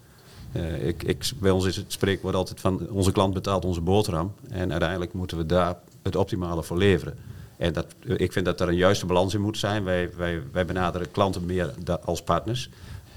[0.80, 4.32] Ik, ik, bij ons is het spreekwoord altijd van onze klant betaalt onze boterham.
[4.48, 7.18] En uiteindelijk moeten we daar het optimale voor leveren.
[7.72, 9.84] Dat, ik vind dat er een juiste balans in moet zijn.
[9.84, 11.74] Wij, wij, wij benaderen klanten meer
[12.04, 12.68] als partners.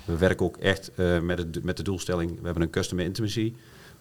[0.05, 3.53] We werken ook echt eh, met, met de doelstelling, we hebben een customer intimacy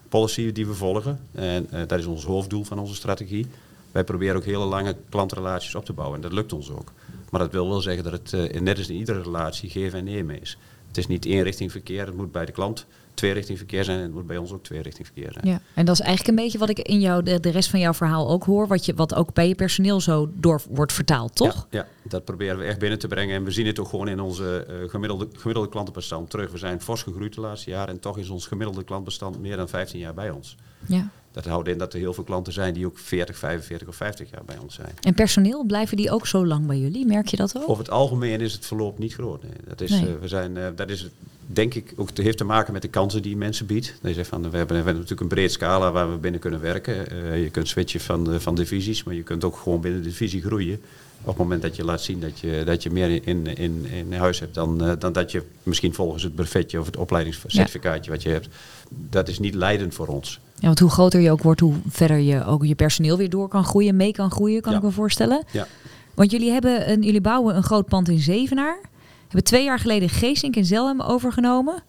[0.09, 1.19] policy die we volgen.
[1.33, 3.47] En eh, dat is ons hoofddoel van onze strategie.
[3.93, 6.93] Wij proberen ook hele lange klantrelaties op te bouwen en dat lukt ons ook.
[7.31, 10.05] Maar dat wil wel zeggen dat het eh, net als in iedere relatie geven en
[10.05, 10.59] nemen is.
[10.87, 13.97] Het is niet één richting verkeer, het moet bij de klant twee richting verkeer zijn
[13.99, 15.47] en het moet bij ons ook twee richting verkeer zijn.
[15.47, 17.81] Ja, en dat is eigenlijk een beetje wat ik in jou, de, de rest van
[17.81, 18.67] jouw verhaal ook hoor.
[18.67, 21.67] Wat, je, wat ook bij je personeel zo door wordt vertaald, toch?
[21.71, 23.35] Ja, ja, dat proberen we echt binnen te brengen.
[23.37, 26.51] En we zien het ook gewoon in onze eh, gemiddelde, gemiddelde klantenbestand terug.
[26.53, 29.69] We zijn fors gegroeid de laatste jaren en toch is ons gemiddelde klantbestand meer dan
[29.69, 30.57] 15 jaar bij ons.
[30.87, 31.09] Ja.
[31.33, 34.31] Dat houdt in dat er heel veel klanten zijn die ook 40, 45 of 50
[34.31, 34.93] jaar bij ons zijn.
[35.01, 37.07] En personeel, blijven die ook zo lang bij jullie?
[37.07, 37.69] Merk je dat ook?
[37.69, 39.43] Over het algemeen is het verloop niet groot.
[39.43, 39.53] Nee.
[39.69, 40.01] Dat, is, Nee.
[40.07, 41.09] eh, we zijn, eh, dat is
[41.47, 43.95] denk ik ook het heeft te maken met de kansen die mensen biedt.
[44.03, 46.61] Je zegt van, we, hebben, we hebben natuurlijk een breed scala waar we binnen kunnen
[46.61, 47.11] werken.
[47.11, 50.43] Eh, je kunt switchen van, van divisies, maar je kunt ook gewoon binnen de divisie
[50.43, 50.81] groeien.
[51.21, 54.13] Op het moment dat je laat zien dat je, dat je meer in, in, in
[54.13, 58.23] huis hebt dan, eh, dan dat je misschien volgens het brevetje of het opleidingscertificaatje wat
[58.23, 58.49] je hebt.
[58.89, 60.41] Dat is niet leidend voor ons.
[60.59, 63.49] Ja, want hoe groter je ook wordt, hoe verder je ook je personeel weer door
[63.49, 64.79] kan groeien, mee kan groeien, kan Ja.
[64.79, 65.45] ik me voorstellen.
[65.51, 65.67] Ja.
[66.15, 68.79] Want jullie, hebben een, jullie bouwen een groot pand in Zevenaar.
[69.27, 71.83] Hebben twee jaar geleden Geesink en Zelhem overgenomen.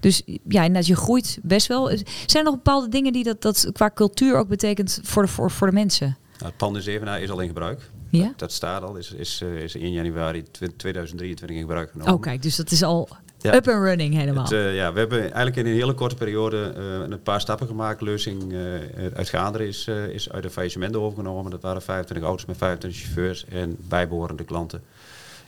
[0.00, 1.86] Dus ja, inderdaad, je groeit best wel.
[2.26, 5.50] Zijn er nog bepaalde dingen die dat, dat qua cultuur ook betekent voor de, voor,
[5.50, 6.16] voor de mensen?
[6.32, 7.90] Nou, het pand in Zevenaar is al in gebruik.
[8.10, 8.24] Ja?
[8.26, 10.44] Dat, dat staat al, is, is, eh, is 1 januari
[10.76, 12.14] 2023 in gebruik genomen.
[12.14, 13.08] Oh, kijk, dus dat is al
[13.40, 13.54] Ja.
[13.54, 14.42] up and running helemaal.
[14.42, 17.66] Het, eh, ja, we hebben eigenlijk in een hele korte periode eh, een paar stappen
[17.66, 18.00] gemaakt.
[18.00, 18.58] Leusing eh,
[19.14, 21.50] uit Gaanderen is, is uit een faillissement overgenomen.
[21.50, 24.82] Dat waren 25 auto's met 25 chauffeurs en bijbehorende klanten.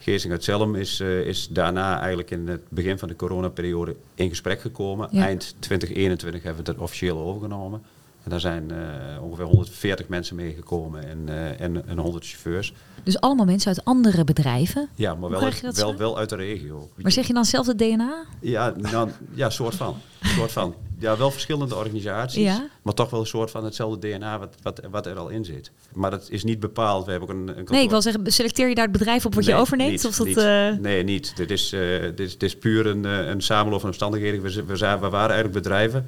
[0.00, 4.28] Geesing uit Zelm is, eh, is daarna eigenlijk in het begin van de coronaperiode in
[4.28, 5.08] gesprek gekomen.
[5.10, 5.22] Ja.
[5.24, 7.82] Eind 2021 hebben we het officieel overgenomen.
[8.22, 12.74] En daar zijn eh, ongeveer 140 mensen meegekomen en, eh, en, en 100 chauffeurs.
[13.02, 14.88] Dus allemaal mensen uit andere bedrijven.
[14.94, 15.96] Ja, maar wel, zo?
[15.96, 16.90] wel uit de regio.
[16.96, 18.24] Maar zeg je dan zelf het DNA?
[18.40, 19.96] Ja, nou, ja, soort van.
[20.22, 20.74] soort van.
[21.00, 22.66] Ja, wel verschillende organisaties, Ja.
[22.82, 25.70] maar toch wel een soort van hetzelfde DNA wat, wat, wat er al in zit.
[25.94, 27.04] Maar dat is niet bepaald.
[27.04, 29.34] We hebben ook een, een Nee, ik wil zeggen, selecteer je daar het bedrijf op
[29.34, 29.90] wat je Nee, overneemt?
[29.90, 30.36] niet, of dat, niet.
[30.36, 31.32] eh, Nee, niet.
[31.36, 34.42] Dit is, eh, dit is, dit is puur een, eh, een samenloop van omstandigheden.
[34.42, 36.06] We, we, zijn, we waren eigenlijk bedrijven,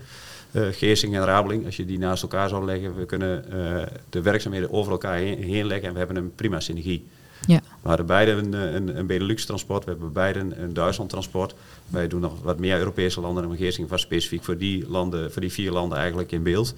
[0.53, 2.97] eh Geesing en Rabeling, als je die naast elkaar zou leggen.
[2.97, 3.45] We kunnen
[4.11, 7.07] de werkzaamheden over elkaar heen, heen leggen en we hebben een prima synergie.
[7.47, 7.61] Ja.
[7.83, 11.55] We hadden beide een, eh, een, een Benelux-transport, we hebben beide een, Duitsland-transport.
[11.89, 15.41] Wij doen nog wat meer Europese landen en Geersing was specifiek voor die, landen, voor
[15.41, 16.75] die vier landen eigenlijk in beeld.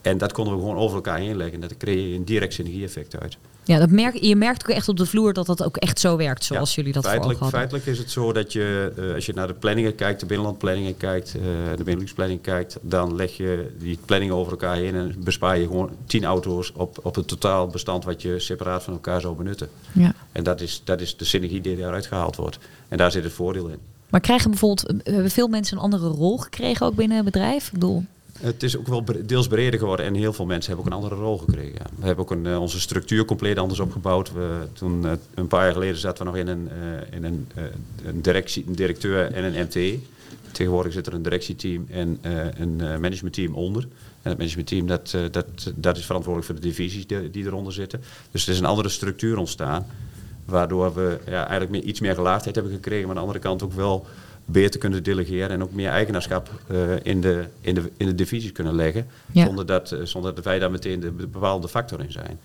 [0.00, 1.60] En dat konden we gewoon over elkaar heen leggen.
[1.60, 3.36] Dat creëer je een direct synergie-effect uit.
[3.70, 6.16] Ja, dat merk, je merkt ook echt op de vloer dat dat ook echt zo
[6.16, 9.32] werkt, zoals jullie dat feitelijk, voor feitelijk is het zo dat je, eh, als je
[9.32, 11.42] naar de planningen kijkt, de binnenlandplanningen kijkt, eh,
[11.76, 15.90] de Benelux-planning kijkt, dan leg je die planningen over elkaar heen en bespaar je gewoon
[16.06, 19.68] 10 auto's op, op het totaalbestand wat je separaat van elkaar zou benutten.
[19.92, 20.14] Ja.
[20.32, 22.58] En dat is, dat is de synergie die daaruit gehaald wordt.
[22.88, 23.78] En daar zit het voordeel in.
[24.08, 27.66] Maar krijgen bijvoorbeeld, eh, hebben veel mensen een andere rol gekregen ook binnen het bedrijf?
[27.66, 28.04] Ik bedoel,
[28.40, 31.22] Het is ook wel deels breder geworden en heel veel mensen hebben ook een andere
[31.22, 31.86] rol gekregen.
[31.98, 34.32] We hebben ook een, eh, onze structuur compleet anders opgebouwd.
[34.32, 37.48] We, toen, eh, een paar jaar geleden zaten we nog in een, eh, in een,
[38.04, 39.98] een, directie, een directeur en een MT.
[40.52, 42.18] Tegenwoordig zit er een directieteam en
[42.56, 43.82] een managementteam onder.
[44.22, 48.00] En het managementteam dat, dat, dat is verantwoordelijk voor de divisies die, die eronder zitten.
[48.30, 49.86] Dus er is een andere structuur ontstaan.
[50.44, 53.06] Waardoor we ja, eigenlijk iets meer gelaagdheid hebben gekregen.
[53.06, 54.06] Maar aan de andere kant ook wel
[54.44, 55.50] beter kunnen delegeren.
[55.50, 59.06] En ook meer eigenaarschap eh, in, de, in, de, in de divisies kunnen leggen.
[59.32, 59.44] Ja.
[59.44, 62.38] Zonder, dat, eh, zonder dat wij daar meteen de bepaalde factor in zijn.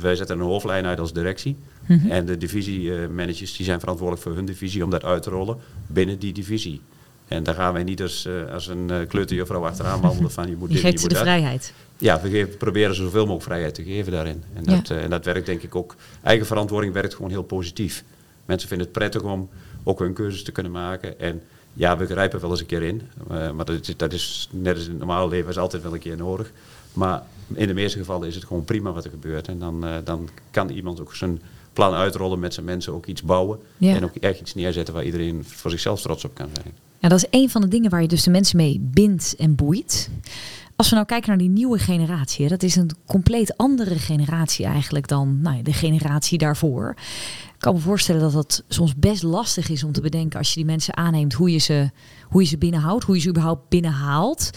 [0.00, 1.56] Wij zetten een hoofdlijn uit als directie.
[1.86, 2.10] Mhm.
[2.10, 6.18] En de divisiemanagers die zijn verantwoordelijk voor hun divisie om dat uit te rollen binnen
[6.18, 6.80] die divisie.
[7.28, 10.68] En daar gaan wij niet als, eh, als een kleuterjuffrouw achteraan wandelen van je moet
[10.72, 11.34] je dit, geeft je ze moet de dat.
[11.34, 11.72] vrijheid.
[11.98, 14.42] Ja, we geven- proberen ze zoveel mogelijk vrijheid te geven daarin.
[14.54, 15.96] En dat, en dat werkt denk ik ook.
[16.22, 18.04] Eigen verantwoording werkt gewoon heel positief.
[18.46, 19.48] Mensen vinden het prettig om
[19.82, 21.20] ook hun keuzes te kunnen maken.
[21.20, 23.02] En ja, we grijpen wel eens een keer in.
[23.30, 25.94] eh, maar dat is, dat is net als in het normale leven is altijd wel
[25.94, 26.52] een keer nodig.
[26.92, 27.22] Maar
[27.54, 29.48] in de meeste gevallen is het gewoon prima wat er gebeurt.
[29.48, 31.40] En dan, eh, dan kan iemand ook zijn
[31.72, 33.58] plan uitrollen met zijn mensen, ook iets bouwen.
[33.78, 33.94] Ja.
[33.94, 36.74] En ook echt iets neerzetten waar iedereen voor zichzelf trots op kan zijn.
[36.98, 39.54] Ja, dat is een van de dingen waar je dus de mensen mee bindt en
[39.54, 40.10] boeit.
[40.76, 44.66] Als we nou kijken naar die nieuwe generatie, hè, dat is een compleet andere generatie
[44.66, 46.94] eigenlijk dan nou, ja, de generatie daarvoor.
[47.60, 50.54] Ik kan me voorstellen dat dat soms best lastig is om te bedenken als je
[50.54, 51.90] die mensen aanneemt hoe je ze,
[52.28, 54.50] hoe je ze binnenhoudt, hoe je ze überhaupt binnenhaalt.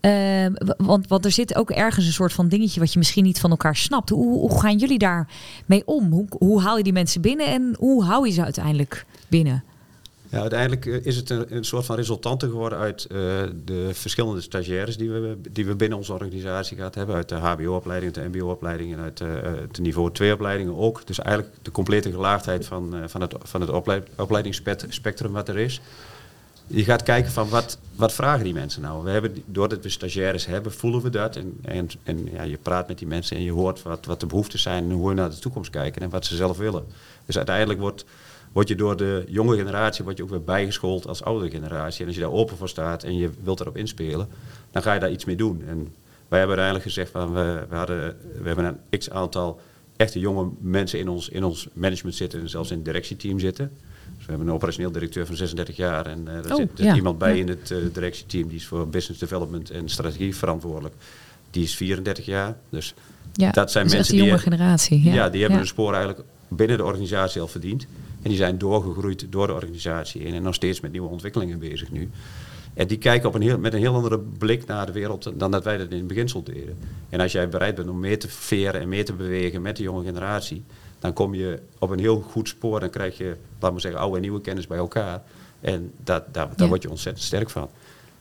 [0.00, 3.40] Ehm, want, want er zit ook ergens een soort van dingetje wat je misschien niet
[3.40, 4.08] van elkaar snapt.
[4.08, 5.28] Hoe, hoe gaan jullie daar
[5.66, 6.12] mee om?
[6.12, 9.64] Hoe, hoe haal je die mensen binnen en hoe hou je ze uiteindelijk binnen?
[10.30, 13.16] Ja, uiteindelijk eh, is het een, een soort van resultante geworden uit eh,
[13.64, 17.14] de verschillende stagiaires die we, die we binnen onze organisatie gehad hebben.
[17.14, 19.28] Uit de HBO-opleiding, de MBO-opleiding en uit eh,
[19.70, 21.06] de niveau 2-opleidingen ook.
[21.06, 25.80] Dus eigenlijk de complete gelaagdheid van, van het, van het opleid, opleidingsspectrum wat er is.
[26.66, 29.04] Je gaat kijken van wat, wat vragen die mensen nou.
[29.04, 31.36] We hebben, doordat we stagiaires hebben, voelen we dat.
[31.36, 34.26] En, en, en ja, je praat met die mensen en je hoort wat, wat de
[34.26, 36.84] behoeftes zijn en hoe we naar de toekomst kijken en wat ze zelf willen.
[37.26, 38.04] Dus uiteindelijk wordt,
[38.52, 42.00] word je door de jonge generatie word je ook weer bijgeschoold als oudere generatie.
[42.00, 44.28] En als je daar open voor staat en je wilt erop inspelen,
[44.70, 45.62] dan ga je daar iets mee doen.
[45.66, 45.76] En
[46.28, 49.60] wij hebben uiteindelijk gezegd van we, we, hadden, we hebben een x aantal
[49.96, 53.70] echte jonge mensen in ons, in ons management zitten en zelfs in het directieteam zitten.
[54.16, 56.94] Dus we hebben een operationeel directeur van 36 jaar en eh er Oh, zit, ja.
[56.94, 57.40] iemand bij Ja.
[57.40, 60.94] in het eh, directieteam die is voor business development en strategie verantwoordelijk.
[61.50, 62.56] Die is 34 jaar.
[62.70, 62.94] Dus
[63.32, 65.02] Ja, dat zijn dus mensen die, jonge generatie.
[65.02, 65.28] ja.
[65.28, 67.86] Die hebben hun spoor eigenlijk binnen de organisatie al verdiend.
[68.22, 71.90] En die zijn doorgegroeid door de organisatie heen en nog steeds met nieuwe ontwikkelingen bezig
[71.90, 72.10] nu.
[72.74, 75.50] En die kijken op een heel, met een heel andere blik naar de wereld dan
[75.50, 76.76] dat wij dat in het beginsel deden.
[77.08, 79.82] En als jij bereid bent om mee te veren en mee te bewegen met de
[79.82, 80.64] jonge generatie,
[80.98, 82.80] dan kom je op een heel goed spoor.
[82.80, 85.22] Dan krijg je, laten we zeggen, oude en nieuwe kennis bij elkaar.
[85.60, 86.66] En dat, daar, daar Ja.
[86.68, 87.68] word je ontzettend sterk van.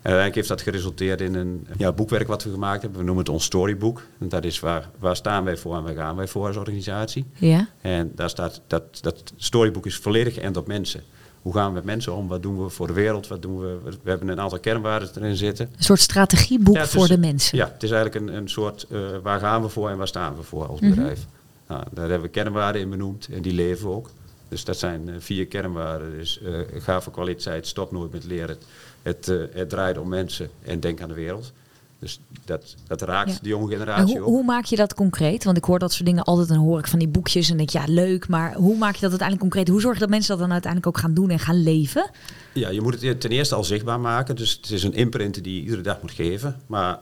[0.02, 3.00] En uiteindelijk heeft dat geresulteerd in een ja, boekwerk wat we gemaakt hebben.
[3.00, 4.04] We noemen het ons storybook.
[4.20, 7.26] En dat is waar, waar staan wij voor en waar gaan wij voor als organisatie.
[7.34, 7.68] Ja.
[7.82, 11.04] En daar staat, dat, dat storybook is volledig geënt op mensen.
[11.42, 12.28] Hoe gaan we met mensen om?
[12.28, 13.28] Wat doen we voor de wereld?
[13.28, 13.78] Wat doen we?
[14.04, 15.70] We hebben een aantal kernwaarden erin zitten.
[15.78, 17.58] Een soort strategieboek Ja, voor de mensen.
[17.58, 20.36] Ja, het is eigenlijk een, een soort eh, waar gaan we voor en waar staan
[20.36, 20.90] we voor als Mhm.
[20.90, 21.26] bedrijf.
[21.68, 24.10] Nou, daar hebben we kernwaarden in benoemd en die leven we ook.
[24.50, 26.12] Dus dat zijn eh, vier kernwaarden.
[26.18, 28.58] Dus eh, ga voor kwaliteit, stop nooit met leren.
[29.02, 31.52] Het, eh, het draait om mensen en denk aan de wereld.
[32.00, 33.38] Dus dat, dat raakt Ja.
[33.42, 34.26] de jonge En generatie hoe, ook.
[34.28, 35.44] hoe maak je dat concreet?
[35.44, 37.70] Want ik hoor dat soort dingen altijd en hoor ik van die boekjes en denk
[37.70, 39.68] ja leuk, maar hoe maak je dat uiteindelijk concreet?
[39.68, 42.10] Hoe zorg je dat mensen dat dan uiteindelijk ook gaan doen en gaan leven?
[42.54, 44.36] Ja, je moet het ten eerste al zichtbaar maken.
[44.36, 46.56] Dus het is een imprint die je iedere dag moet geven.
[46.68, 47.00] Maar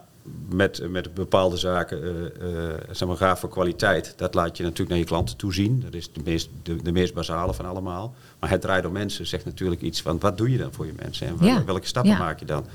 [0.49, 4.89] met, met bepaalde zaken, eh eh, zeg maar, gaaf voor kwaliteit, dat laat je natuurlijk
[4.89, 5.79] naar je klanten toe zien.
[5.81, 8.13] Dat is de meest, de, de meest basale van allemaal.
[8.39, 10.93] Maar het draait om mensen, zegt natuurlijk iets van wat doe je dan voor je
[11.01, 11.63] mensen en wel- Ja.
[11.65, 12.17] welke stappen Ja.
[12.17, 12.65] maak je dan?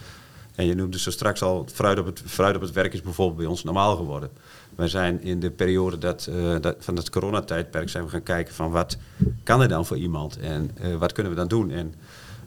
[0.54, 3.38] En je noemde zo straks al, fruit op, het, fruit op het werk is bijvoorbeeld
[3.38, 4.30] bij ons normaal geworden.
[4.74, 8.54] Wij zijn in de periode dat, eh, dat, van het coronatijdperk zijn we gaan kijken
[8.54, 8.96] van wat
[9.42, 11.70] kan er dan voor iemand en wat kunnen we dan doen.
[11.70, 11.94] En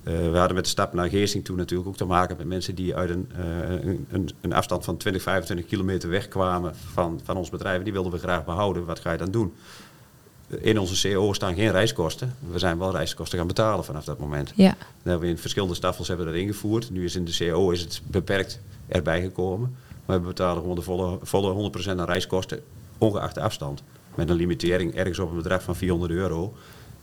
[0.06, 2.96] we hadden met de stap naar Geersing toe natuurlijk ook te maken met mensen die
[2.96, 7.50] uit een, eh, een, een, een afstand van 20, 25 kilometer wegkwamen van, van ons
[7.50, 7.84] bedrijf.
[7.84, 8.86] Die wilden we graag behouden.
[8.86, 9.54] Wat ga je dan doen?
[10.48, 12.36] In onze CO staan geen reiskosten.
[12.52, 14.52] We zijn wel reiskosten gaan betalen vanaf dat moment.
[14.56, 14.70] Ja.
[14.70, 16.90] Dat hebben we in verschillende staffels hebben we dat ingevoerd.
[16.92, 19.76] Nu is in de CO is het beperkt erbij gekomen.
[20.06, 22.60] Maar we betalen gewoon de volle, volle 100% aan reiskosten,
[22.98, 23.84] ongeacht de afstand.
[24.16, 26.54] met een limitering ergens op een bedrag van 400 euro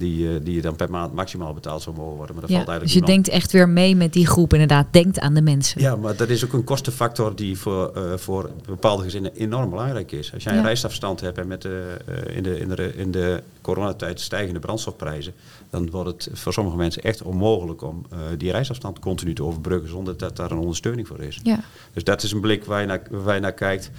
[0.03, 2.35] die, uh, die je dan per maand maximaal betaald zou mogen worden.
[2.35, 4.87] Maar dat ja, valt eigenlijk dus je denkt echt weer mee met die groep, inderdaad.
[4.91, 5.81] Denkt aan de mensen.
[5.81, 10.13] Ja, maar dat is ook een kostenfactor die voor, uh, voor bepaalde gezinnen enorm belangrijk
[10.13, 10.33] is.
[10.33, 10.65] Als jij een ja.
[10.65, 15.33] reisafstand hebt en met de, uh, in, de, in, de, in de coronatijd stijgende brandstofprijzen,
[15.71, 20.17] dan wordt het voor sommige mensen echt onmogelijk om die reisafstand continu te overbruggen zonder
[20.17, 21.41] dat daar een ondersteuning voor is.
[21.43, 21.61] Ja.
[21.93, 23.91] Dus dat is een blik waar je naar, waar je naar kijkt.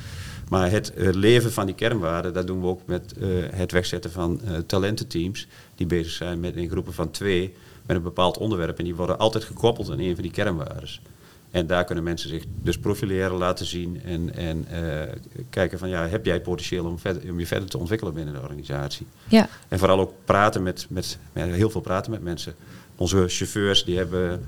[0.49, 4.41] Maar het leven van die kernwaarden, dat doen we ook met uh, het wegzetten van
[4.45, 5.47] uh, talententeams.
[5.75, 7.53] Die bezig zijn met in groepen van twee
[7.85, 8.77] met een bepaald onderwerp.
[8.77, 10.89] En die worden altijd gekoppeld aan een van die kernwaarden.
[11.51, 14.67] En daar kunnen mensen zich dus profileren, laten zien en, en
[15.49, 18.41] kijken van ja, heb jij potentieel om, verder, om je verder te ontwikkelen binnen de
[18.41, 19.05] organisatie.
[19.27, 19.49] Ja.
[19.67, 22.55] En vooral ook praten met, met, met heel veel praten met mensen.
[22.95, 24.45] Onze chauffeurs die hebben,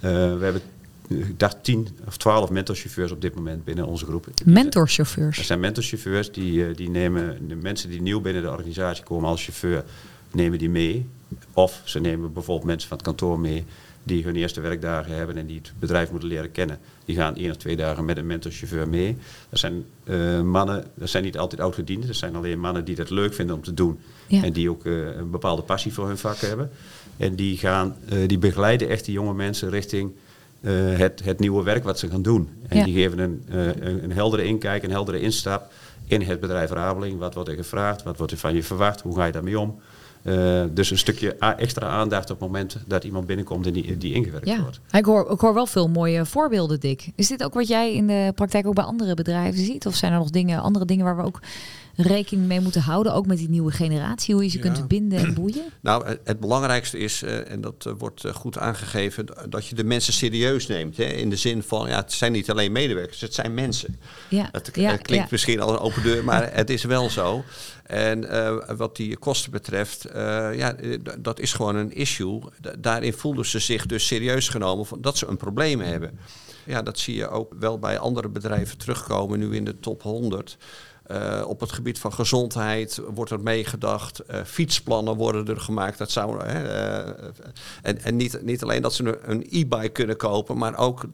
[0.00, 0.08] we
[0.40, 0.62] hebben
[1.08, 4.26] ik dacht tien of twaalf mentorchauffeurs op dit moment binnen onze groep.
[4.44, 5.38] Mentorchauffeurs?
[5.38, 9.44] Er zijn mentorchauffeurs die, die nemen de mensen die nieuw binnen de organisatie komen als
[9.44, 9.84] chauffeur,
[10.34, 11.06] nemen die mee.
[11.52, 13.64] Of ze nemen bijvoorbeeld mensen van het kantoor mee
[14.04, 16.78] die hun eerste werkdagen hebben en die het bedrijf moeten leren kennen.
[17.04, 19.16] Die gaan één of twee dagen met een mentorchauffeur mee.
[19.48, 23.10] Dat zijn uh, mannen, dat zijn niet altijd oudgedienden, dat zijn alleen mannen die dat
[23.10, 23.98] leuk vinden om te doen.
[24.26, 24.42] Ja.
[24.42, 26.70] En die ook uh, een bepaalde passie voor hun vak hebben.
[27.16, 30.12] En die, gaan, uh, die begeleiden echt die jonge mensen richting
[30.96, 32.48] het, het nieuwe werk wat ze gaan doen.
[32.68, 32.84] En ja.
[32.84, 35.72] die geven een, een, een, heldere inkijk, een heldere instap
[36.06, 37.18] in het bedrijf Rabeling.
[37.18, 38.02] Wat wordt er gevraagd?
[38.02, 39.00] Wat wordt er van je verwacht?
[39.00, 39.80] Hoe ga je daarmee om?
[40.24, 44.14] Uh, dus een stukje extra aandacht op het moment dat iemand binnenkomt en die, die
[44.14, 44.60] ingewerkt ja.
[44.60, 44.80] wordt.
[44.90, 47.10] Ik hoor, ik hoor wel veel mooie voorbeelden, Dick.
[47.14, 49.86] Is dit ook wat jij in de praktijk ook bij andere bedrijven ziet?
[49.86, 51.40] Of zijn er nog dingen, andere dingen waar we ook
[51.96, 54.62] rekening mee moeten houden, ook met die nieuwe generatie, hoe je ze ja.
[54.62, 55.62] kunt binden en boeien?
[55.80, 60.12] Nou, het belangrijkste is, uh, en dat uh, wordt goed aangegeven, dat je de mensen
[60.12, 60.96] serieus neemt.
[60.96, 61.04] Hè?
[61.04, 63.98] In de zin van, ja, het zijn niet alleen medewerkers, het zijn mensen.
[64.28, 64.48] Ja.
[64.52, 67.44] Het ja, klinkt misschien als een open deur, maar het is wel zo.
[67.84, 68.26] En
[68.76, 70.06] wat die kosten betreft,
[70.52, 70.76] ja,
[71.18, 72.40] dat is gewoon een issue.
[72.78, 76.18] daarin voelden ze zich dus serieus genomen van dat ze een probleem hebben.
[76.64, 80.56] Ja, dat zie je ook wel bij andere bedrijven terugkomen, nu in de top 100.
[81.10, 84.22] Uh, op het gebied van gezondheid wordt er meegedacht.
[84.30, 85.98] Uh, fietsplannen worden er gemaakt.
[85.98, 87.06] Dat zou, uh,
[87.82, 91.04] en en niet, niet alleen dat ze een e-bike kunnen kopen, maar ook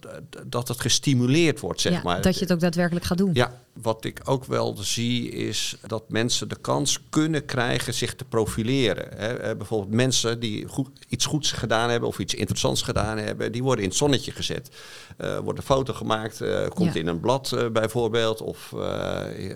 [0.47, 1.81] dat het gestimuleerd wordt.
[1.81, 2.23] Zeg ja, maar.
[2.23, 3.31] Dat je het ook daadwerkelijk gaat doen.
[3.33, 8.25] Ja, wat ik ook wel zie is dat mensen de kans kunnen krijgen zich te
[8.25, 9.09] profileren.
[9.17, 9.57] Hè.
[9.57, 13.85] bijvoorbeeld mensen die goed, iets goeds gedaan hebben of iets interessants gedaan hebben, die worden
[13.85, 14.71] in het zonnetje gezet.
[15.17, 17.01] Er wordt een foto gemaakt, komt ja.
[17.01, 18.75] in een blad bijvoorbeeld of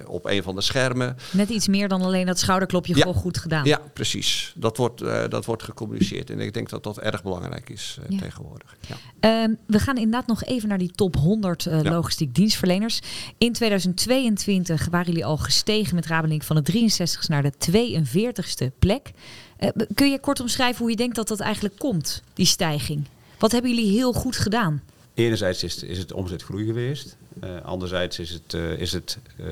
[0.06, 1.16] op op een van de schermen.
[1.30, 3.00] Net iets meer dan alleen dat schouderklopje ja.
[3.00, 3.64] gewoon goed gedaan.
[3.64, 4.52] Ja, precies.
[4.56, 6.30] Dat wordt, uh, dat wordt gecommuniceerd.
[6.30, 8.18] En ik denk dat dat erg belangrijk is uh, ja.
[8.18, 8.76] tegenwoordig.
[9.20, 9.44] Ja.
[9.44, 13.00] Uh, we gaan inderdaad nog even naar die top 100 logistiek dienstverleners.
[13.38, 19.12] In 2022 waren jullie al gestegen met Rabeling van de 63ste naar de 42ste plek.
[19.56, 23.04] Eh, kun je kort omschrijven hoe je denkt dat dat eigenlijk komt, die stijging?
[23.38, 24.82] Wat hebben jullie heel goed gedaan?
[25.14, 27.16] Enerzijds is, is het omzetgroei geweest.
[27.44, 29.46] Uh, anderzijds is het, uh, is het, uh,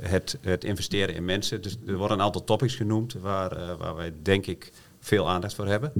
[0.00, 1.62] het, het investeren in mensen.
[1.62, 5.66] Dus er worden een aantal topics genoemd waar, waar wij denk ik veel aandacht voor
[5.66, 5.92] hebben.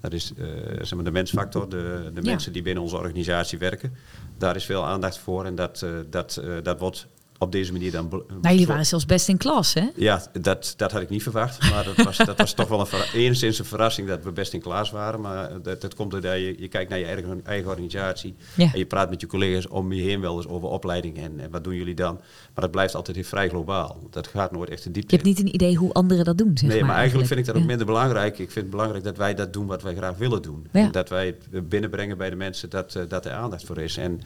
[0.00, 0.32] Dat is
[0.80, 2.30] zeg maar de mensfactor, de, de ja.
[2.30, 3.96] mensen die binnen onze organisatie werken.
[4.38, 7.06] Daar is veel aandacht voor en dat, dat, dat wordt
[7.42, 8.08] op deze manier dan.
[8.10, 9.88] Nou, jullie waren zelfs best in klas, hè?
[9.96, 11.70] Ja, dat, dat had ik niet verwacht.
[11.70, 12.86] Maar dat was, dat was toch wel een
[13.20, 15.20] enigszins een verrassing dat we best in klas waren.
[15.20, 18.34] Maar dat, dat komt doordat je, je kijkt naar je eigen, eigen organisatie.
[18.54, 18.72] Ja.
[18.72, 21.50] En je praat met je collega's om je heen wel eens over opleiding en, en
[21.50, 22.14] wat doen jullie dan.
[22.14, 24.06] Maar dat blijft altijd vrij globaal.
[24.10, 25.16] Dat gaat nooit echt de diepte.
[25.16, 26.58] Je hebt niet een idee hoe anderen dat doen.
[26.58, 27.66] Zeg nee, maar, maar eigenlijk vind ik dat ook ja.
[27.66, 28.38] minder belangrijk.
[28.38, 30.66] Ik vind het belangrijk dat wij dat doen wat wij graag willen doen.
[30.72, 30.80] Ja.
[30.80, 33.96] En dat wij het binnenbrengen bij de mensen dat, dat er aandacht voor is.
[33.96, 34.20] En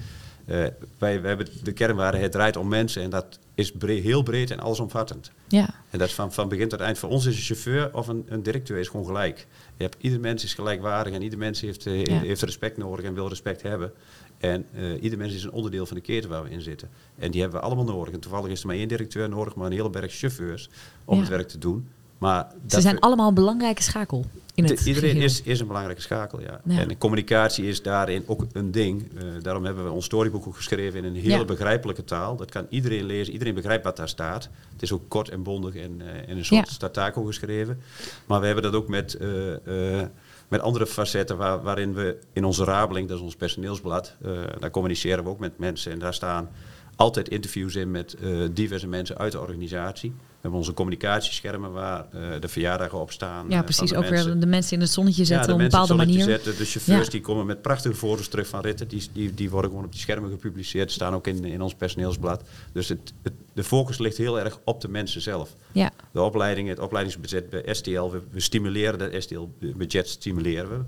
[0.46, 4.50] wij, wij hebben de kernwaarde, het draait om mensen en dat is breed, heel breed
[4.50, 5.30] en allesomvattend.
[5.48, 5.74] Ja.
[5.90, 6.98] En dat is van, van begin tot eind.
[6.98, 9.46] Voor ons is een chauffeur of een, een directeur is gewoon gelijk.
[9.76, 12.20] Je hebt, ieder mens is gelijkwaardig en ieder mens heeft, uh, ja.
[12.20, 13.92] heeft respect nodig en wil respect hebben.
[14.38, 16.88] En uh, ieder mens is een onderdeel van de keten waar we in zitten.
[17.18, 18.14] En die hebben we allemaal nodig.
[18.14, 20.68] En toevallig is er maar één directeur nodig, maar een hele berg chauffeurs
[21.04, 21.20] om ja.
[21.20, 21.88] het werk te doen.
[22.18, 24.24] Maar Ze zijn allemaal een belangrijke schakel.
[24.56, 26.60] In het de, iedereen is, is een belangrijke schakel, ja.
[26.64, 26.78] ja.
[26.78, 29.12] En communicatie is daarin ook een ding.
[29.14, 31.44] Uh, daarom hebben we ons storyboek ook geschreven in een hele ja.
[31.44, 32.36] begrijpelijke taal.
[32.36, 34.48] Dat kan iedereen lezen, iedereen begrijpt wat daar staat.
[34.72, 36.72] Het is ook kort en bondig en uh, in een soort ja.
[36.72, 37.80] stataco geschreven.
[38.26, 40.02] Maar we hebben dat ook met, uh,
[40.48, 44.16] met andere facetten waar, waarin we in onze rabeling, dat is ons personeelsblad,
[44.58, 45.92] daar communiceren we ook met mensen.
[45.92, 46.48] En daar staan
[46.96, 48.16] altijd interviews in met
[48.52, 50.14] diverse mensen uit de organisatie.
[50.46, 53.46] Hebben onze communicatieschermen waar uh, de verjaardagen op staan.
[53.48, 53.94] Ja, precies.
[53.94, 56.24] Ook weer de mensen in het zonnetje zetten op een bepaalde manier.
[56.24, 56.56] Zetten.
[56.56, 58.88] De chauffeurs die komen met prachtige foto's terug van ritten.
[58.88, 60.92] Die, die, die worden gewoon op die schermen gepubliceerd.
[60.92, 62.42] Staan ook in, in ons personeelsblad.
[62.72, 65.54] Dus het, het, de focus ligt heel erg op de mensen zelf.
[65.72, 65.90] Ja.
[66.12, 68.10] De opleiding, het opleidingsbudget bij STL.
[68.10, 70.84] We, we stimuleren dat STL-budget stimuleren we.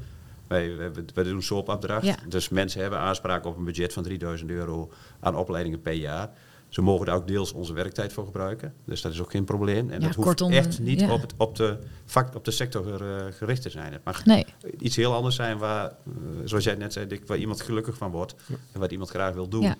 [0.46, 2.06] Wij, wij, wij doen SOAP-opdracht.
[2.06, 2.16] Ja.
[2.28, 6.30] Dus mensen hebben aanspraak op een budget van 3000 euro aan opleidingen per jaar.
[6.68, 8.74] Ze mogen daar ook deels onze werktijd voor gebruiken.
[8.84, 9.90] Dus dat is ook geen probleem.
[9.90, 13.16] En dat hoeft kortom, echt niet op, het, op, de, vak, op de sector uh,
[13.30, 13.92] gericht te zijn.
[13.92, 14.46] Het mag nee.
[14.78, 16.14] iets heel anders zijn waar, uh,
[16.44, 18.34] zoals jij net zei, waar iemand gelukkig van wordt.
[18.72, 19.74] En wat iemand graag wil doen.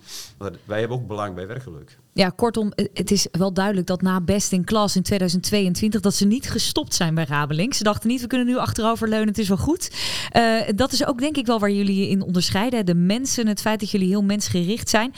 [0.65, 1.99] wij hebben ook belang bij werkgeluk.
[2.19, 6.27] Ja, kortom, het is wel duidelijk dat na Best in Class in 2022 dat ze
[6.27, 7.75] niet gestopt zijn bij Rabeling.
[7.75, 9.91] Ze dachten niet, we kunnen nu achterover leunen, het is wel goed.
[10.37, 12.87] Uh, dat is ook denk ik wel waar jullie in onderscheiden.
[12.87, 15.13] De mensen, het feit dat jullie heel mensgericht zijn.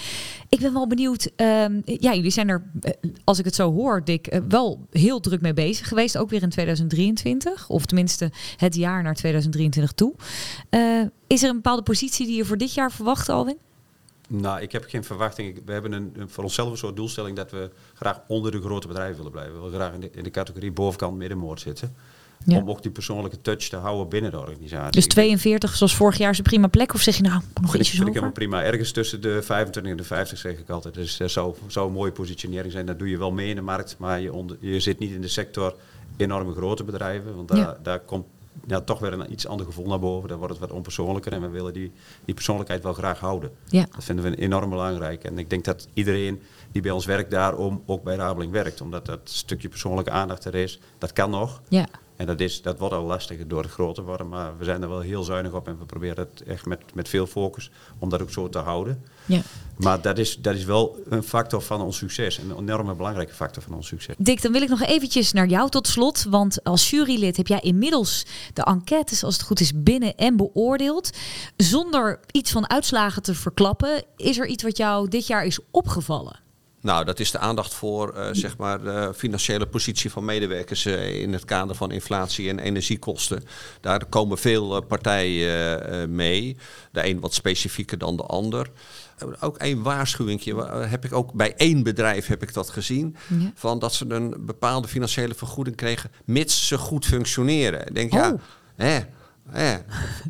[0.49, 2.93] Ik ben wel benieuwd, uh, ja, jullie zijn er, eh,
[3.25, 6.17] als ik het zo hoor, Dick, uh, wel heel druk mee bezig geweest.
[6.17, 10.15] Ook weer in 2023, of tenminste het jaar naar 2023 toe.
[11.27, 13.57] Is er een bepaalde positie die je voor dit jaar verwacht, Alwin?
[14.33, 15.63] Nou, ik heb geen verwachting.
[15.65, 19.17] We hebben een, voor onszelf een soort doelstelling dat we graag onder de grote bedrijven
[19.17, 19.55] willen blijven.
[19.55, 21.95] We willen graag in de, in de categorie bovenkant middenmoord zitten.
[22.47, 24.91] Om ook die persoonlijke touch te houden binnen de organisatie.
[24.91, 26.95] Dus 42 zoals vorig jaar is een prima plek?
[26.95, 28.17] Of zeg je nou nog ietsjes hoger?
[28.17, 28.63] Ik heb prima.
[28.63, 30.95] Ergens tussen de 25 en de 50 zeg ik altijd.
[30.95, 32.87] Dus dat zou, zou een mooie positionering zijn.
[32.87, 33.97] Dat doe je wel mee in de markt.
[33.99, 35.77] Maar je, onder, je zit niet in de sector
[36.17, 37.37] enorme grote bedrijven.
[37.37, 38.27] Want daar, daar komt
[38.67, 40.29] ja, toch weer een iets ander gevoel naar boven.
[40.29, 41.93] Dan wordt het wat onpersoonlijker en we willen die,
[42.25, 43.51] die persoonlijkheid wel graag houden.
[43.67, 43.87] Ja.
[43.91, 45.25] Dat vinden we enorm belangrijk.
[45.25, 46.43] En ik denk dat iedereen
[46.73, 48.81] die bij ons werkt daarom ook bij Rabeling werkt.
[48.81, 50.81] Omdat dat stukje persoonlijke aandacht er is.
[50.99, 51.61] Dat kan nog.
[51.69, 51.87] Ja.
[52.21, 54.29] En dat, is, dat wordt al lastiger door het groter worden.
[54.29, 57.09] Maar we zijn er wel heel zuinig op en we proberen het echt met, met
[57.09, 59.05] veel focus om dat ook zo te houden.
[59.27, 59.41] Ja.
[59.77, 62.39] Maar dat is, dat is wel een factor van ons succes.
[62.39, 64.15] Een enorme belangrijke factor van ons succes.
[64.19, 66.27] Dick, dan wil ik nog eventjes naar jou tot slot.
[66.29, 71.11] Want als jurylid heb jij inmiddels de enquêtes, als het goed is, binnen en beoordeeld.
[71.57, 76.49] Zonder iets van uitslagen te verklappen, is er iets wat jou dit jaar is opgevallen?
[76.83, 81.21] Nou, dat is de aandacht voor uh, zeg maar de financiële positie van medewerkers uh,
[81.21, 83.43] in het kader van inflatie en energiekosten.
[83.81, 86.57] Daar komen veel uh, partijen mee.
[86.93, 88.71] De een wat specifieker dan de ander.
[89.41, 90.45] Ook één waarschuwing
[90.89, 93.17] heb ik ook bij één bedrijf heb ik dat gezien.
[93.29, 93.53] Ja.
[93.55, 97.87] Van dat ze een bepaalde financiële vergoeding kregen, mits ze goed functioneren.
[97.87, 98.19] Ik denk, oh.
[98.19, 98.37] ja,
[98.77, 99.01] hè,
[99.55, 99.83] ja,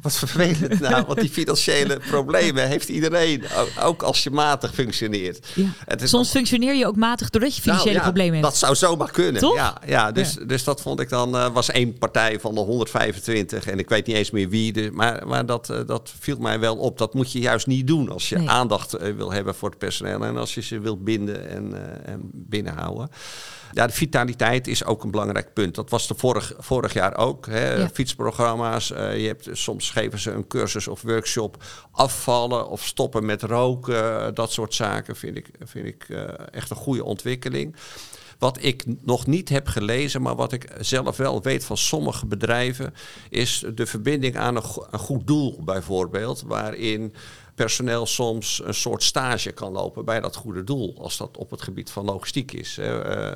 [0.02, 3.44] wat vervelend nou, want die financiële problemen heeft iedereen,
[3.82, 5.46] ook als je matig functioneert.
[5.54, 5.66] Ja.
[5.96, 8.44] Soms functioneer je ook matig doordat je financiële nou, ja, problemen hebt.
[8.44, 9.40] Dat zou zomaar kunnen.
[9.40, 9.54] Toch?
[9.54, 13.66] Ja, ja, dus, dus dat vond ik dan, uh, was één partij van de 125
[13.66, 14.72] en ik weet niet eens meer wie.
[14.72, 16.98] Dus, maar maar dat, uh, dat viel mij wel op.
[16.98, 18.48] Dat moet je juist niet doen als je nee.
[18.48, 21.72] aandacht uh, wil hebben voor het personeel en als je ze wilt binden en,
[22.04, 23.10] en binnenhouden.
[23.72, 25.74] Ja, de vitaliteit is ook een belangrijk punt.
[25.74, 27.46] Dat was de vorig, vorig jaar ook.
[27.46, 27.88] Hè.
[27.88, 28.92] Fietsprogramma's.
[29.00, 31.64] Uh, je hebt, soms geven ze een cursus of workshop.
[31.90, 34.34] Afvallen of stoppen met roken.
[34.34, 37.76] dat soort zaken vind ik, vind ik uh, echt een goede ontwikkeling.
[38.38, 42.94] Wat ik nog niet heb gelezen, maar wat ik zelf wel weet van sommige bedrijven,
[43.28, 46.42] is de verbinding aan een goed doel bijvoorbeeld.
[46.46, 47.14] Waarin
[47.60, 51.62] personeel soms een soort stage kan lopen bij dat goede doel, als dat op het
[51.62, 52.78] gebied van logistiek is.
[52.78, 52.86] Uh,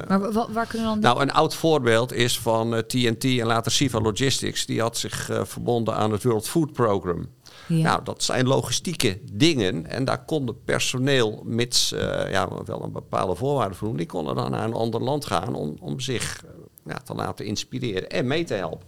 [0.09, 1.01] maar waar kunnen dan?
[1.01, 4.67] Nou, een oud voorbeeld is van uh, TNT en later Siva Logistics.
[4.67, 7.27] Die had zich uh, verbonden aan het World Food Program.
[7.67, 7.83] Ja.
[7.83, 9.87] Nou, dat zijn logistieke dingen.
[9.87, 11.89] En daar konden personeel, mits
[12.31, 15.55] ja, wel een bepaalde voorwaarden voor doen, die konden dan naar een ander land gaan
[15.55, 16.45] om, om zich
[16.87, 18.87] ja, te laten inspireren en mee te helpen.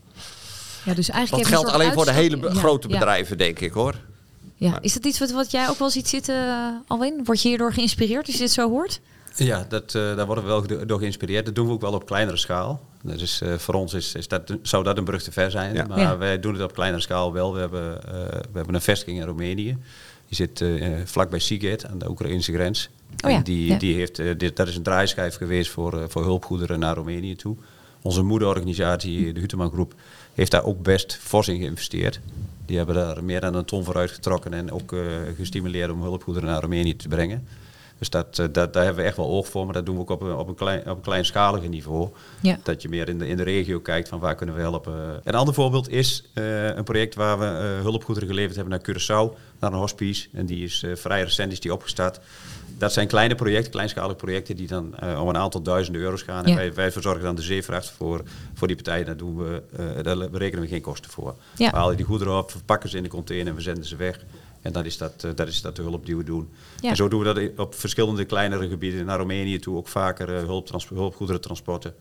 [0.85, 3.95] Ja, dus eigenlijk dat geldt alleen voor de hele ja, grote bedrijven, denk ik hoor.
[4.57, 7.21] Ja, is dat iets wat, wat jij ook wel ziet zitten, uh, Alwin?
[7.25, 9.01] Word je hierdoor geïnspireerd als je dit zo hoort?
[9.35, 11.45] Ja, dat, uh, daar worden we wel door geïnspireerd.
[11.45, 12.81] Dat doen we ook wel op kleinere schaal.
[13.03, 15.75] Dus uh, voor ons is, is dat, zou dat een brug te ver zijn.
[15.75, 15.87] Ja.
[15.87, 16.19] Maar ja.
[16.19, 17.55] wij doen het op kleinere schaal wel.
[17.55, 19.79] We hebben, uh, we hebben een vestiging in Roemenië.
[20.29, 20.65] Die zit
[21.05, 22.89] vlakbij Sighet aan de Oekraïnse grens.
[23.25, 23.41] Oh ja.
[23.41, 23.79] die, ja.
[23.79, 27.57] die heeft, dit, dat is een draaischijf geweest voor, voor hulpgoederen naar Roemenië toe.
[28.03, 29.95] Onze moederorganisatie, de Huteman Groep,
[30.35, 32.21] heeft daar ook best fors in geïnvesteerd.
[32.67, 35.01] Die hebben daar meer dan een ton voor uitgetrokken en ook uh,
[35.37, 37.47] gestimuleerd om hulpgoederen naar Roemenië te brengen.
[37.99, 40.01] Dus dat, uh, dat, daar hebben we echt wel oog voor, maar dat doen we
[40.01, 42.09] ook op een, op een, klein, op een kleinschalige niveau.
[42.41, 42.59] Ja.
[42.63, 45.21] Dat je meer in de, in de regio kijkt van waar kunnen we helpen.
[45.25, 47.45] Een ander voorbeeld is uh, een project waar we
[47.83, 50.29] hulpgoederen geleverd hebben naar Curaçao, naar een hospice.
[50.33, 52.21] En die is vrij recent is die opgestart
[52.79, 56.45] dat zijn kleine projecten, kleinschalige projecten, die dan uh, om een aantal duizenden euro's gaan.
[56.45, 56.57] En ja.
[56.57, 58.23] wij, wij, verzorgen dan de zeevracht voor,
[58.55, 59.07] voor die partijen.
[59.07, 61.35] Daar, doen we, uh, daar berekenen we geen kosten voor.
[61.57, 61.71] Ja.
[61.71, 64.21] We halen die goederen op, verpakken ze in de container en we zenden ze weg.
[64.63, 66.49] En dat is dat, eh, dat is dat de hulp die we doen.
[66.81, 66.91] Ja.
[66.91, 69.07] En zo doen we dat op verschillende kleinere gebieden.
[69.07, 71.95] Naar Roemenië toe ook vaker hulptrans- hulpgoederentransporten.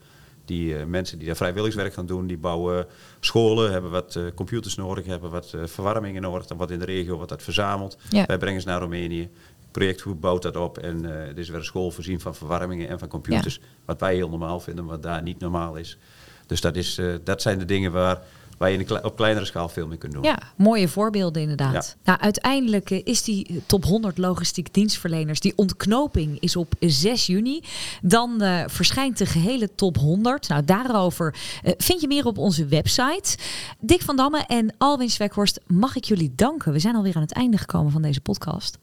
[0.45, 2.87] Die uh, mensen die daar vrijwilligerswerk gaan doen, die bouwen
[3.19, 6.85] scholen, hebben wat uh, computers nodig, hebben wat uh, verwarmingen nodig, dan wat in de
[6.85, 7.97] regio wordt dat verzameld.
[8.09, 8.25] Ja.
[8.25, 9.21] Wij brengen ze naar Roemenië.
[9.21, 12.99] Het projectgroep bouwt dat op en er is weer een school voorzien van verwarmingen en
[12.99, 13.59] van computers.
[13.85, 15.97] Wat wij heel normaal vinden, wat daar niet normaal is.
[16.45, 18.21] Dus dat, is, dat zijn de dingen waar,
[18.57, 20.23] waar je op kleinere schaal veel mee kunt doen.
[20.23, 21.73] Ja, mooie voorbeelden inderdaad.
[21.73, 21.83] Ja.
[22.03, 27.63] Nou, uiteindelijk uh, is die top 100 logistiek dienstverleners, die ontknoping is op 6 juni.
[28.01, 30.47] Dan uh, verschijnt de gehele top 100.
[30.47, 33.37] Nou, daarover uh, vind je meer op onze website.
[33.79, 36.71] Dick van Damme en Alwin Svekhorst, mag ik jullie danken.
[36.71, 38.77] We zijn alweer aan het einde gekomen van deze podcast.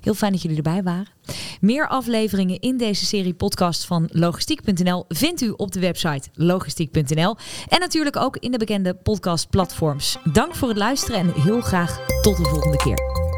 [0.00, 1.08] Heel fijn dat jullie erbij waren.
[1.60, 7.36] Meer afleveringen in deze serie podcast van logistiek.nl vindt u op de website logistiek.nl
[7.68, 10.18] en natuurlijk ook in de bekende podcastplatforms.
[10.32, 13.28] Dank voor het luisteren en heel graag tot de volgende keer.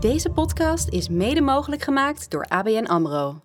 [0.00, 3.40] Deze podcast is mede mogelijk gemaakt door ABN AMRO.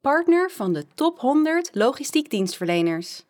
[0.00, 3.24] Partner van de top 100 logistiek dienstverleners.